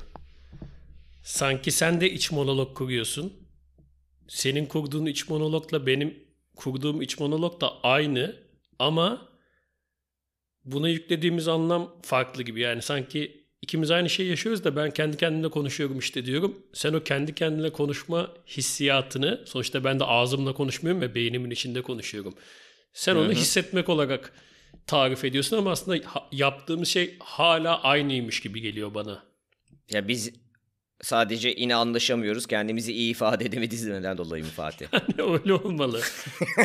Sanki 1.23 1.71
sen 1.71 2.01
de 2.01 2.11
iç 2.11 2.33
monolog 2.33 2.77
kuruyorsun. 2.77 3.33
Senin 4.29 4.67
kurduğun 4.67 5.07
iç 5.07 5.29
monologla 5.29 5.87
benim 5.87 6.25
kurduğum 6.57 7.03
iç 7.03 7.19
monolog 7.19 7.61
da 7.61 7.83
aynı 7.83 8.37
ama 8.79 9.29
buna 10.65 10.89
yüklediğimiz 10.89 11.49
anlam 11.49 11.97
farklı 12.03 12.43
gibi. 12.43 12.61
Yani 12.61 12.83
sanki 12.83 13.46
ikimiz 13.67 13.91
aynı 13.91 14.11
şeyi 14.11 14.29
yaşıyoruz 14.29 14.65
da 14.65 14.77
ben 14.77 14.91
kendi 14.91 15.17
kendimle 15.17 15.49
konuşuyorum 15.49 15.99
işte 15.99 16.27
diyorum. 16.27 16.57
Sen 16.73 16.93
o 16.93 17.03
kendi 17.03 17.35
kendine 17.35 17.71
konuşma 17.71 18.31
hissiyatını 18.47 19.41
sonuçta 19.47 19.85
ben 19.85 20.01
de 20.01 20.05
ağzımla 20.05 20.53
konuşmuyorum 20.55 21.01
ve 21.03 21.15
beynimin 21.15 21.51
içinde 21.51 21.83
konuşuyorum. 21.83 22.35
Sen 22.93 23.15
Hı-hı. 23.15 23.23
onu 23.23 23.33
hissetmek 23.33 23.89
olarak 23.89 24.33
tarif 24.87 25.25
ediyorsun 25.25 25.57
ama 25.57 25.71
aslında 25.71 25.99
yaptığımız 26.33 26.89
şey 26.89 27.17
hala 27.19 27.83
aynıymış 27.83 28.41
gibi 28.41 28.61
geliyor 28.61 28.95
bana. 28.95 29.23
Ya 29.91 30.09
biz 30.09 30.31
sadece 31.03 31.49
yine 31.49 31.75
anlaşamıyoruz. 31.75 32.47
Kendimizi 32.47 32.93
iyi 32.93 33.11
ifade 33.11 33.45
edemediğimizden 33.45 34.19
dolayı 34.19 34.45
mı 34.45 34.51
Fatih? 34.51 34.87
Yani 34.93 35.33
öyle 35.33 35.55
olmalı. 35.55 36.01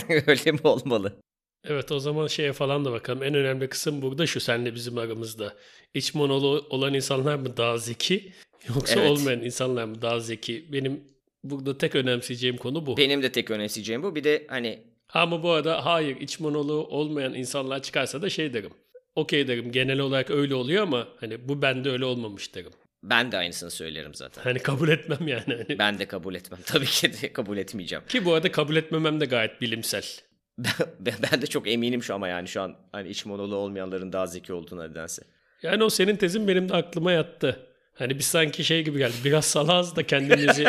öyle 0.28 0.52
mi 0.52 0.60
olmalı? 0.64 1.22
Evet 1.64 1.92
o 1.92 2.00
zaman 2.00 2.28
şeye 2.28 2.54
falan 2.54 2.86
da 2.86 2.92
bakalım. 2.92 3.24
En 3.24 3.34
önemli 3.34 3.70
kısım 3.70 4.02
burada 4.02 4.28
şu 4.28 4.40
senle 4.40 4.76
bizim 4.76 4.98
aramızda. 4.98 5.56
İç 5.94 6.14
monolu 6.14 6.68
olan 6.70 6.94
insanlar 6.94 7.36
mı 7.36 7.58
daha 7.58 7.78
zeki 7.78 8.32
yoksa 8.76 9.00
evet. 9.00 9.12
olmayan 9.12 9.42
insanlar 9.42 9.86
mı 9.86 10.02
daha 10.02 10.20
zeki? 10.20 10.66
Benim 10.74 11.04
burada 11.44 11.78
tek 11.78 11.96
önemseyeceğim 11.96 12.58
konu 12.58 12.86
bu. 12.86 12.98
Benim 12.98 13.24
de 13.24 13.32
tek 13.32 13.52
önemseyeceğim 13.52 14.04
bu. 14.04 14.16
Bir 14.16 14.24
de 14.24 14.46
hani... 14.50 14.92
Ama 15.14 15.44
bu 15.44 15.52
arada 15.52 15.86
hayır 15.86 16.18
iç 16.22 16.40
monolu 16.40 16.74
olmayan 16.74 17.34
insanlar 17.34 17.82
çıkarsa 17.82 18.22
da 18.22 18.30
şey 18.30 18.54
derim. 18.54 18.72
Okey 19.16 19.48
derim 19.48 19.72
genel 19.72 20.00
olarak 20.00 20.32
öyle 20.32 20.56
oluyor 20.56 20.84
ama 20.84 21.08
hani 21.20 21.50
bu 21.50 21.62
bende 21.62 21.90
öyle 21.90 22.06
olmamış 22.06 22.56
derim. 22.56 22.72
Ben 23.04 23.32
de 23.32 23.38
aynısını 23.38 23.72
söylerim 23.72 24.14
zaten. 24.14 24.44
Hani 24.44 24.60
kabul 24.60 24.90
etmem 24.90 25.28
yani. 25.28 25.44
Hani... 25.48 25.80
Ben 25.80 26.00
de 26.00 26.06
kabul 26.06 26.36
etmem. 26.36 26.60
Tabii 26.66 26.86
ki 26.86 27.14
de 27.22 27.34
kabul 27.34 27.58
etmeyeceğim. 27.58 28.06
Ki 28.08 28.26
bu 28.26 28.34
arada 28.34 28.52
kabul 28.52 28.76
etmemem 28.76 29.20
de 29.20 29.26
gayet 29.26 29.62
bilimsel. 29.62 30.04
Ben, 31.00 31.14
ben 31.32 31.42
de 31.42 31.48
çok 31.48 31.68
eminim 31.68 32.04
şu 32.04 32.14
ama 32.14 32.28
yani 32.28 32.48
şu 32.48 32.62
an 32.62 32.76
hani 32.92 33.10
iç 33.10 33.26
monolu 33.26 33.56
olmayanların 33.56 34.14
daha 34.14 34.28
zeki 34.28 34.54
olduğuna 34.54 34.88
nedense. 34.88 35.24
Yani 35.64 35.84
o 35.84 35.90
senin 35.90 36.16
tezin 36.16 36.48
benim 36.48 36.70
de 36.70 36.74
aklıma 36.74 37.12
yattı. 37.12 37.60
Hani 37.94 38.20
biz 38.20 38.26
sanki 38.26 38.64
şey 38.64 38.84
gibi 38.84 38.98
geldi. 38.98 39.14
Biraz 39.26 39.46
salaz 39.46 39.96
da 39.96 40.08
kendimizi 40.08 40.66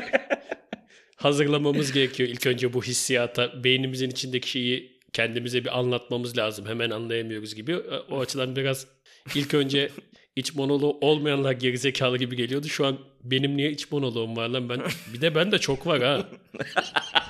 hazırlamamız 1.16 1.92
gerekiyor. 1.92 2.28
İlk 2.28 2.46
önce 2.46 2.72
bu 2.72 2.82
hissiyata, 2.82 3.64
beynimizin 3.64 4.10
içindeki 4.10 4.50
şeyi 4.50 5.00
kendimize 5.12 5.64
bir 5.64 5.78
anlatmamız 5.78 6.38
lazım. 6.38 6.66
Hemen 6.66 6.90
anlayamıyoruz 6.90 7.54
gibi. 7.54 7.76
O 8.10 8.20
açıdan 8.20 8.56
biraz 8.56 8.86
ilk 9.34 9.54
önce 9.54 9.90
iç 10.36 10.54
monolu 10.54 10.98
olmayanlar 11.00 11.52
gerizekalı 11.52 12.18
gibi 12.18 12.36
geliyordu. 12.36 12.68
Şu 12.68 12.86
an 12.86 12.98
benim 13.24 13.56
niye 13.56 13.70
iç 13.70 13.90
monoloğum 13.90 14.36
var 14.36 14.48
lan 14.48 14.68
ben? 14.68 14.82
Bir 15.14 15.20
de 15.20 15.34
ben 15.34 15.52
de 15.52 15.58
çok 15.58 15.86
var 15.86 16.02
ha. 16.02 16.28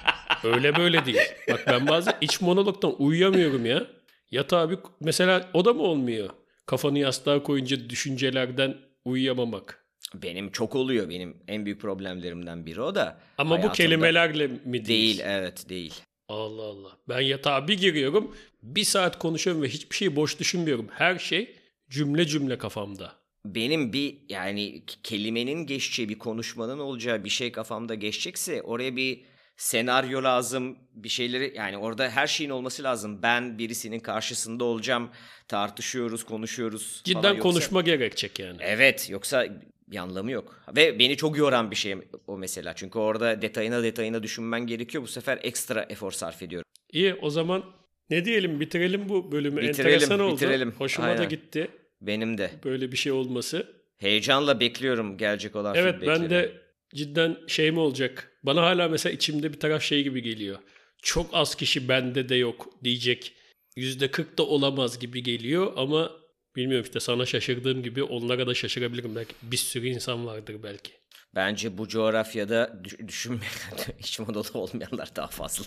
Öyle 0.45 0.77
böyle 0.77 1.07
değil. 1.07 1.19
Bak 1.51 1.65
ben 1.67 1.89
bazen 1.89 2.15
iç 2.21 2.41
monologdan 2.41 3.03
uyuyamıyorum 3.03 3.67
ya. 3.67 3.87
Yat 4.31 4.53
abi 4.53 4.79
mesela 5.01 5.51
o 5.55 5.65
da 5.65 5.73
mı 5.73 5.83
olmuyor? 5.83 6.31
Kafanı 6.67 6.99
yastığa 6.99 7.43
koyunca 7.43 7.91
düşüncelerden 7.91 8.77
uyuyamamak. 9.05 9.85
Benim 10.15 10.51
çok 10.51 10.77
oluyor. 10.77 11.09
Benim 11.09 11.37
en 11.49 11.65
büyük 11.65 11.81
problemlerimden 11.81 12.67
biri 12.67 12.81
o 12.81 12.95
da. 12.95 13.21
Ama 13.39 13.63
bu 13.63 13.73
kelimelerle 13.73 14.47
mi 14.47 14.73
değil? 14.73 14.87
Değil 14.87 15.21
evet 15.25 15.69
değil. 15.69 15.95
Allah 16.29 16.63
Allah. 16.63 16.99
Ben 17.09 17.21
yatağa 17.21 17.69
bir 17.69 17.79
giriyorum. 17.79 18.37
Bir 18.63 18.85
saat 18.85 19.19
konuşuyorum 19.19 19.63
ve 19.63 19.69
hiçbir 19.69 19.97
şeyi 19.97 20.17
boş 20.17 20.41
düşünmüyorum. 20.41 20.89
Her 20.91 21.19
şey 21.19 21.57
cümle 21.91 22.27
cümle 22.27 22.59
kafamda. 22.59 23.13
Benim 23.47 23.93
bir 23.93 24.17
yani 24.29 24.83
kelimenin 25.03 25.67
geçeceği 25.67 26.09
bir 26.09 26.19
konuşmanın 26.19 26.79
olacağı 26.79 27.25
bir 27.25 27.31
şey 27.31 27.53
kafamda 27.53 27.95
geçecekse 27.95 28.63
oraya 28.63 28.97
bir 28.97 29.21
senaryo 29.63 30.23
lazım, 30.23 30.77
bir 30.95 31.09
şeyleri 31.09 31.53
yani 31.57 31.77
orada 31.79 32.11
her 32.11 32.27
şeyin 32.27 32.51
olması 32.51 32.83
lazım. 32.83 33.23
Ben 33.23 33.59
birisinin 33.59 34.01
karşısında 34.01 34.65
olacağım, 34.65 35.11
tartışıyoruz, 35.49 36.25
konuşuyoruz. 36.25 37.01
Cidden 37.05 37.23
falan. 37.23 37.35
Yoksa, 37.35 37.43
konuşma 37.43 37.83
gerekecek 37.83 38.39
yani. 38.39 38.57
Evet, 38.61 39.11
yoksa 39.11 39.47
bir 39.89 39.97
anlamı 39.97 40.31
yok. 40.31 40.65
Ve 40.77 40.99
beni 40.99 41.17
çok 41.17 41.39
yoran 41.39 41.71
bir 41.71 41.77
şey 41.77 41.97
o 42.27 42.39
mesela. 42.39 42.75
Çünkü 42.75 42.99
orada 42.99 43.43
detayına 43.43 43.83
detayına 43.83 44.23
düşünmen 44.23 44.67
gerekiyor. 44.67 45.05
Bu 45.05 45.09
sefer 45.09 45.39
ekstra 45.43 45.87
efor 45.89 46.13
sarf 46.13 46.43
ediyorum. 46.43 46.67
İyi 46.93 47.15
o 47.15 47.31
zaman 47.31 47.65
ne 48.11 48.25
diyelim 48.25 48.61
bitirelim 48.61 49.09
bu 49.09 49.33
bölümü. 49.33 49.57
Bitirelim, 49.57 49.93
Enteresan 49.93 50.21
oldu. 50.21 50.37
Bitirelim. 50.37 50.73
Hoşuma 50.79 51.09
Aynen. 51.09 51.19
da 51.19 51.25
gitti. 51.25 51.69
Benim 52.01 52.39
de. 52.39 52.51
Böyle 52.65 52.93
bir 52.93 52.97
şey 52.97 53.13
olması. 53.13 53.67
Heyecanla 53.99 54.61
bekliyorum 54.61 55.19
gelecek 55.19 55.57
olan 55.57 55.75
Evet 55.75 55.95
ben 56.07 56.31
de 56.31 56.53
cidden 56.95 57.37
şey 57.47 57.71
mi 57.71 57.79
olacak? 57.79 58.33
Bana 58.43 58.63
hala 58.63 58.89
mesela 58.89 59.13
içimde 59.13 59.53
bir 59.53 59.61
taraf 59.61 59.83
şey 59.83 60.03
gibi 60.03 60.23
geliyor. 60.23 60.59
Çok 61.03 61.31
az 61.33 61.55
kişi 61.55 61.89
bende 61.89 62.29
de 62.29 62.35
yok 62.35 62.69
diyecek. 62.85 63.33
Yüzde 63.77 64.11
kırk 64.11 64.39
da 64.39 64.43
olamaz 64.43 64.99
gibi 64.99 65.23
geliyor 65.23 65.73
ama 65.77 66.13
bilmiyorum 66.57 66.85
işte 66.85 67.01
sana 67.01 67.27
şaşırdığım 67.27 67.83
gibi 67.83 68.03
onlara 68.03 68.47
da 68.47 68.55
şaşırabilirim. 68.55 69.17
Belki 69.17 69.35
bir 69.43 69.57
sürü 69.57 69.89
insan 69.89 70.27
vardır 70.27 70.57
belki. 70.63 70.93
Bence 71.35 71.79
bu 71.79 71.89
coğrafyada 71.89 72.83
düşünmeyen, 73.09 73.53
iç 73.99 74.19
monolu 74.19 74.45
olmayanlar 74.55 75.17
daha 75.17 75.27
fazla. 75.27 75.65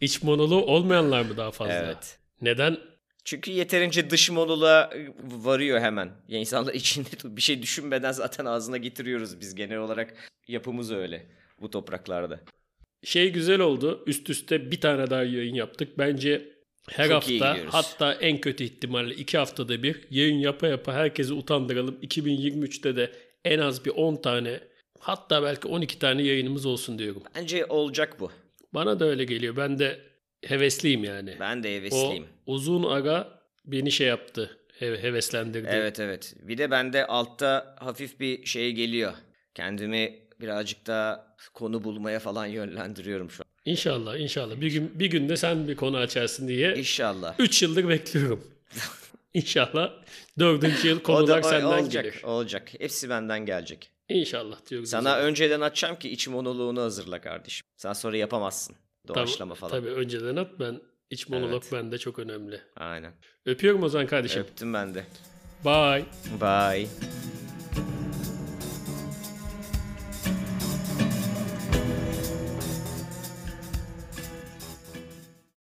İç 0.00 0.22
monolu 0.22 0.64
olmayanlar 0.64 1.22
mı 1.22 1.36
daha 1.36 1.50
fazla? 1.50 1.74
Evet. 1.74 2.18
Neden? 2.40 2.78
Çünkü 3.26 3.50
yeterince 3.50 4.10
dış 4.10 4.30
monoluğa 4.30 4.90
varıyor 5.22 5.80
hemen. 5.80 6.10
Yani 6.28 6.40
insanlar 6.40 6.74
içinde 6.80 7.36
bir 7.36 7.42
şey 7.42 7.62
düşünmeden 7.62 8.12
zaten 8.12 8.44
ağzına 8.44 8.76
getiriyoruz 8.76 9.40
biz 9.40 9.54
genel 9.54 9.78
olarak. 9.78 10.14
Yapımız 10.48 10.92
öyle 10.92 11.26
bu 11.60 11.70
topraklarda. 11.70 12.40
şey 13.04 13.32
güzel 13.32 13.60
oldu. 13.60 14.04
Üst 14.06 14.30
üste 14.30 14.70
bir 14.70 14.80
tane 14.80 15.10
daha 15.10 15.22
yayın 15.22 15.54
yaptık. 15.54 15.98
Bence 15.98 16.52
her 16.88 17.08
Çok 17.08 17.14
hafta 17.14 17.56
hatta 17.66 18.12
en 18.14 18.40
kötü 18.40 18.64
ihtimalle 18.64 19.14
iki 19.14 19.38
haftada 19.38 19.82
bir 19.82 20.00
yayın 20.10 20.38
yapa 20.38 20.66
yapa 20.66 20.92
herkesi 20.92 21.32
utandıralım. 21.32 21.98
2023'te 22.02 22.96
de 22.96 23.12
en 23.44 23.58
az 23.58 23.84
bir 23.84 23.90
10 23.90 24.16
tane 24.16 24.60
hatta 24.98 25.42
belki 25.42 25.68
12 25.68 25.98
tane 25.98 26.22
yayınımız 26.22 26.66
olsun 26.66 26.98
diyorum. 26.98 27.22
Bence 27.34 27.66
olacak 27.66 28.20
bu. 28.20 28.30
Bana 28.74 29.00
da 29.00 29.04
öyle 29.04 29.24
geliyor. 29.24 29.56
Ben 29.56 29.78
de 29.78 30.00
hevesliyim 30.50 31.04
yani. 31.04 31.36
Ben 31.40 31.62
de 31.62 31.68
o 31.68 31.70
hevesliyim. 31.70 32.26
uzun 32.46 32.82
ara 32.82 33.40
beni 33.64 33.92
şey 33.92 34.06
yaptı. 34.06 34.58
He- 34.78 35.02
heveslendirdi. 35.02 35.68
Evet 35.70 36.00
evet. 36.00 36.34
Bir 36.42 36.58
de 36.58 36.70
bende 36.70 37.06
altta 37.06 37.76
hafif 37.80 38.20
bir 38.20 38.46
şey 38.46 38.72
geliyor. 38.72 39.12
Kendimi 39.54 40.18
birazcık 40.40 40.86
daha 40.86 41.36
konu 41.54 41.84
bulmaya 41.84 42.18
falan 42.20 42.46
yönlendiriyorum 42.46 43.30
şu 43.30 43.42
an. 43.42 43.46
İnşallah 43.64 44.16
inşallah. 44.18 44.60
Bir 44.60 44.72
gün 44.72 45.00
bir 45.00 45.06
günde 45.06 45.36
sen 45.36 45.68
bir 45.68 45.76
konu 45.76 45.96
açarsın 45.96 46.48
diye 46.48 46.74
İnşallah. 46.76 47.34
3 47.38 47.62
yıldır 47.62 47.88
bekliyorum. 47.88 48.44
İnşallah 49.34 49.92
dördüncü 50.38 50.88
yıl 50.88 50.98
O 51.00 51.02
konular 51.02 51.42
da 51.42 51.46
o- 51.46 51.50
senden 51.50 51.66
olacak, 51.82 52.04
gelir. 52.04 52.22
olacak. 52.22 52.70
Hepsi 52.78 53.10
benden 53.10 53.46
gelecek. 53.46 53.90
İnşallah 54.08 54.66
diyoruz. 54.70 54.88
o 54.88 54.90
Sana 54.90 55.02
zaman. 55.02 55.24
önceden 55.24 55.60
açacağım 55.60 55.98
ki 55.98 56.08
iç 56.10 56.28
monoloğunu 56.28 56.80
hazırla 56.80 57.20
kardeşim. 57.20 57.66
Sen 57.76 57.92
sonra 57.92 58.16
yapamazsın. 58.16 58.76
Doğaçlama 59.08 59.54
Tabii- 59.54 59.60
falan. 59.60 59.70
Tabii 59.82 59.90
önceden 59.90 60.36
at 60.36 60.60
ben 60.60 60.80
iç 61.10 61.28
monolog 61.28 61.62
Evet. 61.62 61.72
bende 61.72 61.98
çok 61.98 62.18
önemli. 62.18 62.60
Aynen. 62.76 63.12
Öpüyorum 63.46 63.82
o 63.82 63.88
zaman 63.88 64.06
kardeşim. 64.06 64.42
Öptüm 64.42 64.74
ben 64.74 64.94
de. 64.94 65.04
Bye. 65.64 66.04
Bye. 66.40 66.88